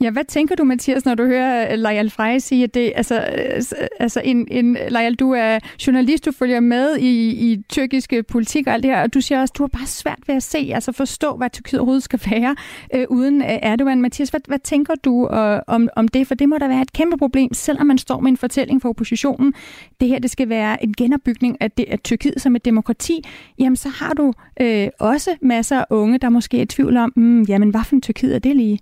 Ja, 0.00 0.10
hvad 0.10 0.24
tænker 0.24 0.54
du, 0.54 0.64
Mathias, 0.64 1.04
når 1.04 1.14
du 1.14 1.26
hører 1.26 1.72
øh, 1.72 1.78
Lejal 1.78 2.10
Frey 2.10 2.38
sige, 2.38 2.64
at 2.64 2.74
det, 2.74 2.92
altså, 2.96 3.14
øh, 3.14 3.56
øh, 3.56 3.86
altså 4.00 4.20
en, 4.24 4.48
en, 4.50 4.78
Lajal, 4.88 5.14
du 5.14 5.32
er 5.32 5.58
journalist, 5.86 6.24
du 6.24 6.32
følger 6.32 6.60
med 6.60 6.96
i, 6.96 7.30
i 7.52 7.62
tyrkiske 7.68 8.22
politik 8.22 8.66
og 8.66 8.72
alt 8.72 8.82
det 8.82 8.90
her, 8.90 9.02
og 9.02 9.14
du 9.14 9.20
siger 9.20 9.40
også, 9.40 9.52
at 9.52 9.58
du 9.58 9.62
har 9.62 9.68
bare 9.68 9.86
svært 9.86 10.18
ved 10.26 10.34
at 10.34 10.42
se, 10.42 10.70
altså 10.74 10.92
forstå, 10.92 11.36
hvad 11.36 11.50
Tyrkiet 11.50 11.80
overhovedet 11.80 12.02
skal 12.02 12.20
være 12.30 12.56
øh, 12.94 13.06
uden 13.08 13.42
Erdogan. 13.42 14.02
Mathias, 14.02 14.28
hvad, 14.28 14.40
hvad 14.48 14.58
tænker 14.58 14.94
du 14.94 15.28
øh, 15.28 15.60
om, 15.66 15.88
om 15.96 16.08
det? 16.08 16.26
For 16.26 16.34
det 16.34 16.48
må 16.48 16.58
da 16.58 16.66
være 16.66 16.82
et 16.82 16.92
kæmpe 16.92 17.16
problem, 17.16 17.54
selvom 17.54 17.86
man 17.86 17.98
står 17.98 18.20
med 18.20 18.30
en 18.30 18.36
fortælling 18.36 18.82
for 18.82 18.88
oppositionen. 18.88 19.54
Det 20.00 20.08
her, 20.08 20.18
det 20.18 20.30
skal 20.30 20.48
være 20.48 20.84
en 20.84 20.92
genopbygning 20.92 21.56
af, 21.60 21.70
det, 21.70 21.84
af 21.88 21.98
Tyrkiet 21.98 22.40
som 22.40 22.56
et 22.56 22.64
demokrati. 22.64 23.24
Jamen, 23.58 23.76
så 23.76 23.88
har 23.88 24.14
du 24.14 24.32
øh, 24.60 24.88
også 25.00 25.36
masser 25.42 25.78
af 25.78 25.84
unge, 25.90 26.18
der 26.18 26.28
måske 26.28 26.58
er 26.58 26.62
i 26.62 26.66
tvivl 26.66 26.96
om, 26.96 27.12
mm, 27.16 27.42
jamen, 27.42 27.70
hvad 27.70 27.80
for 27.84 27.94
en 27.94 28.02
Tyrkiet 28.02 28.34
er 28.34 28.38
det 28.38 28.56
lige? 28.56 28.78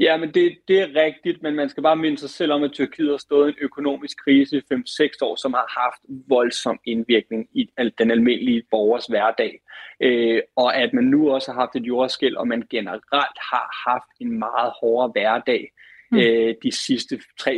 Ja, 0.00 0.16
men 0.16 0.34
det, 0.34 0.58
det 0.68 0.80
er 0.80 1.02
rigtigt, 1.04 1.42
men 1.42 1.54
man 1.54 1.68
skal 1.68 1.82
bare 1.82 1.96
minde 1.96 2.18
sig 2.18 2.30
selv 2.30 2.52
om, 2.52 2.62
at 2.62 2.72
Tyrkiet 2.72 3.10
har 3.10 3.16
stået 3.16 3.48
i 3.48 3.50
en 3.50 3.56
økonomisk 3.60 4.24
krise 4.24 4.56
i 4.56 4.62
5-6 4.74 5.08
år, 5.22 5.36
som 5.36 5.52
har 5.52 5.80
haft 5.80 6.02
voldsom 6.28 6.78
indvirkning 6.84 7.48
i 7.52 7.68
den 7.98 8.10
almindelige 8.10 8.62
borgers 8.70 9.06
hverdag. 9.06 9.60
Øh, 10.02 10.40
og 10.56 10.76
at 10.76 10.92
man 10.92 11.04
nu 11.04 11.30
også 11.30 11.52
har 11.52 11.60
haft 11.60 11.76
et 11.76 11.86
jordskæld, 11.86 12.36
og 12.36 12.48
man 12.48 12.62
generelt 12.70 13.38
har 13.50 13.90
haft 13.90 14.10
en 14.20 14.38
meget 14.38 14.72
hårdere 14.80 15.10
hverdag 15.14 15.72
mm. 16.10 16.18
øh, 16.18 16.54
de 16.62 16.72
sidste 16.72 17.20
3-4-5 17.40 17.50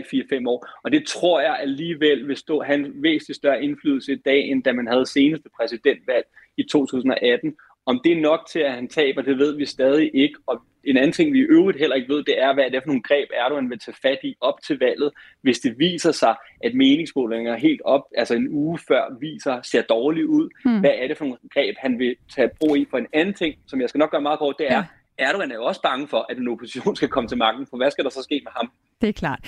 år. 0.47 0.69
Og 0.85 0.93
det 0.93 1.07
tror 1.07 1.41
jeg 1.41 1.59
alligevel 1.61 2.29
vil 2.29 2.37
stå 2.37 2.63
han 2.63 2.93
væsentligt 2.95 3.37
større 3.37 3.63
indflydelse 3.63 4.13
i 4.13 4.23
dag, 4.25 4.41
end 4.41 4.65
da 4.65 4.73
man 4.73 4.87
havde 4.87 5.07
seneste 5.07 5.49
præsidentvalg 5.57 6.25
i 6.57 6.63
2018. 6.63 7.57
Om 7.91 8.01
det 8.05 8.13
er 8.13 8.21
nok 8.21 8.41
til, 8.53 8.59
at 8.59 8.73
han 8.73 8.89
taber, 8.89 9.23
det 9.23 9.39
ved 9.39 9.57
vi 9.57 9.67
stadig 9.67 10.11
ikke. 10.15 10.39
Og 10.47 10.63
en 10.85 10.97
anden 10.97 11.13
ting, 11.13 11.33
vi 11.33 11.39
i 11.39 11.43
øvrigt 11.43 11.79
heller 11.79 11.97
ikke 11.97 12.15
ved, 12.15 12.25
det 12.25 12.43
er, 12.43 12.55
hvad 12.55 12.65
det 12.65 12.75
er 12.75 12.81
for 12.81 12.87
nogle 12.87 13.03
greb 13.03 13.29
Erdogan 13.35 13.71
vil 13.71 13.79
tage 13.79 13.97
fat 14.03 14.19
i 14.23 14.37
op 14.41 14.55
til 14.67 14.79
valget, 14.79 15.11
hvis 15.43 15.59
det 15.59 15.79
viser 15.79 16.13
sig, 16.13 16.35
at 16.65 16.75
meningsmålinger 16.75 17.57
helt 17.57 17.83
op, 17.85 18.03
altså 18.17 18.35
en 18.35 18.49
uge 18.49 18.79
før, 18.89 19.19
viser, 19.21 19.63
ser 19.63 19.83
dårligt 19.83 20.27
ud. 20.27 20.49
Hmm. 20.65 20.81
Hvad 20.81 20.91
er 20.95 21.09
det 21.09 21.19
for 21.19 21.25
nogle 21.25 21.39
greb, 21.55 21.77
han 21.79 21.99
vil 21.99 22.17
tage 22.35 22.51
brug 22.61 22.77
i? 22.77 22.87
For 22.91 22.99
en 22.99 23.07
anden 23.13 23.35
ting, 23.35 23.55
som 23.67 23.81
jeg 23.81 23.89
skal 23.89 23.99
nok 23.99 24.11
gøre 24.11 24.23
meget 24.23 24.39
kort, 24.39 24.55
det 24.59 24.67
er, 24.71 24.77
ja. 24.77 24.85
Erdogan 25.19 25.51
er 25.51 25.55
jo 25.55 25.65
også 25.65 25.83
bange 25.83 26.09
for, 26.09 26.27
at 26.29 26.39
en 26.39 26.49
opposition 26.49 26.97
skal 26.97 27.09
komme 27.09 27.29
til 27.29 27.39
magten, 27.39 27.67
for 27.71 27.77
hvad 27.77 27.91
skal 27.91 28.05
der 28.05 28.11
så 28.11 28.23
ske 28.23 28.41
med 28.45 28.53
ham? 28.57 28.71
Det 29.01 29.09
er 29.09 29.13
klart. 29.13 29.41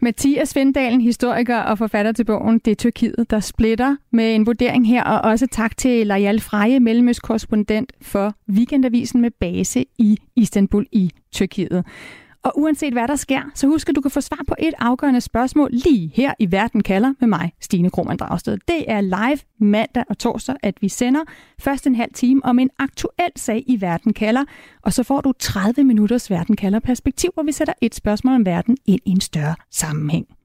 Mathias 0.00 0.56
Vindalen, 0.56 1.00
historiker 1.00 1.58
og 1.58 1.78
forfatter 1.78 2.12
til 2.12 2.24
bogen 2.24 2.58
Det 2.58 2.70
er 2.70 2.74
Tyrkiet, 2.74 3.30
der 3.30 3.40
splitter 3.40 3.96
med 4.10 4.34
en 4.34 4.46
vurdering 4.46 4.88
her, 4.88 5.04
og 5.04 5.30
også 5.30 5.46
tak 5.46 5.76
til 5.76 6.06
Lajal 6.06 6.40
Freje, 6.40 6.80
mellemøstkorrespondent 6.80 7.92
for 8.02 8.34
Weekendavisen 8.48 9.20
med 9.20 9.30
base 9.30 9.84
i 9.98 10.18
Istanbul 10.36 10.86
i 10.92 11.10
Tyrkiet. 11.32 11.84
Og 12.48 12.58
uanset 12.58 12.92
hvad 12.92 13.08
der 13.08 13.16
sker, 13.16 13.42
så 13.54 13.66
husk 13.66 13.88
at 13.88 13.96
du 13.96 14.00
kan 14.00 14.10
få 14.10 14.20
svar 14.20 14.40
på 14.48 14.54
et 14.58 14.74
afgørende 14.78 15.20
spørgsmål 15.20 15.70
lige 15.72 16.12
her 16.14 16.34
i 16.38 16.52
Verden 16.52 16.82
kalder 16.82 17.14
med 17.20 17.28
mig, 17.28 17.52
Stine 17.60 17.90
Krohmann 17.90 18.18
Dragsted. 18.18 18.58
Det 18.68 18.90
er 18.90 19.00
live 19.00 19.38
mandag 19.58 20.04
og 20.08 20.18
torsdag, 20.18 20.56
at 20.62 20.74
vi 20.80 20.88
sender 20.88 21.20
først 21.60 21.86
en 21.86 21.94
halv 21.94 22.12
time 22.14 22.44
om 22.44 22.58
en 22.58 22.70
aktuel 22.78 23.32
sag 23.36 23.64
i 23.66 23.80
Verden 23.80 24.12
kalder, 24.12 24.44
og 24.82 24.92
så 24.92 25.02
får 25.02 25.20
du 25.20 25.32
30 25.38 25.84
minutters 25.84 26.30
Verden 26.30 26.56
kalder 26.56 26.78
perspektiv, 26.78 27.30
hvor 27.34 27.42
vi 27.42 27.52
sætter 27.52 27.74
et 27.80 27.94
spørgsmål 27.94 28.34
om 28.34 28.46
verden 28.46 28.76
ind 28.86 29.00
i 29.04 29.10
en 29.10 29.20
større 29.20 29.54
sammenhæng. 29.70 30.37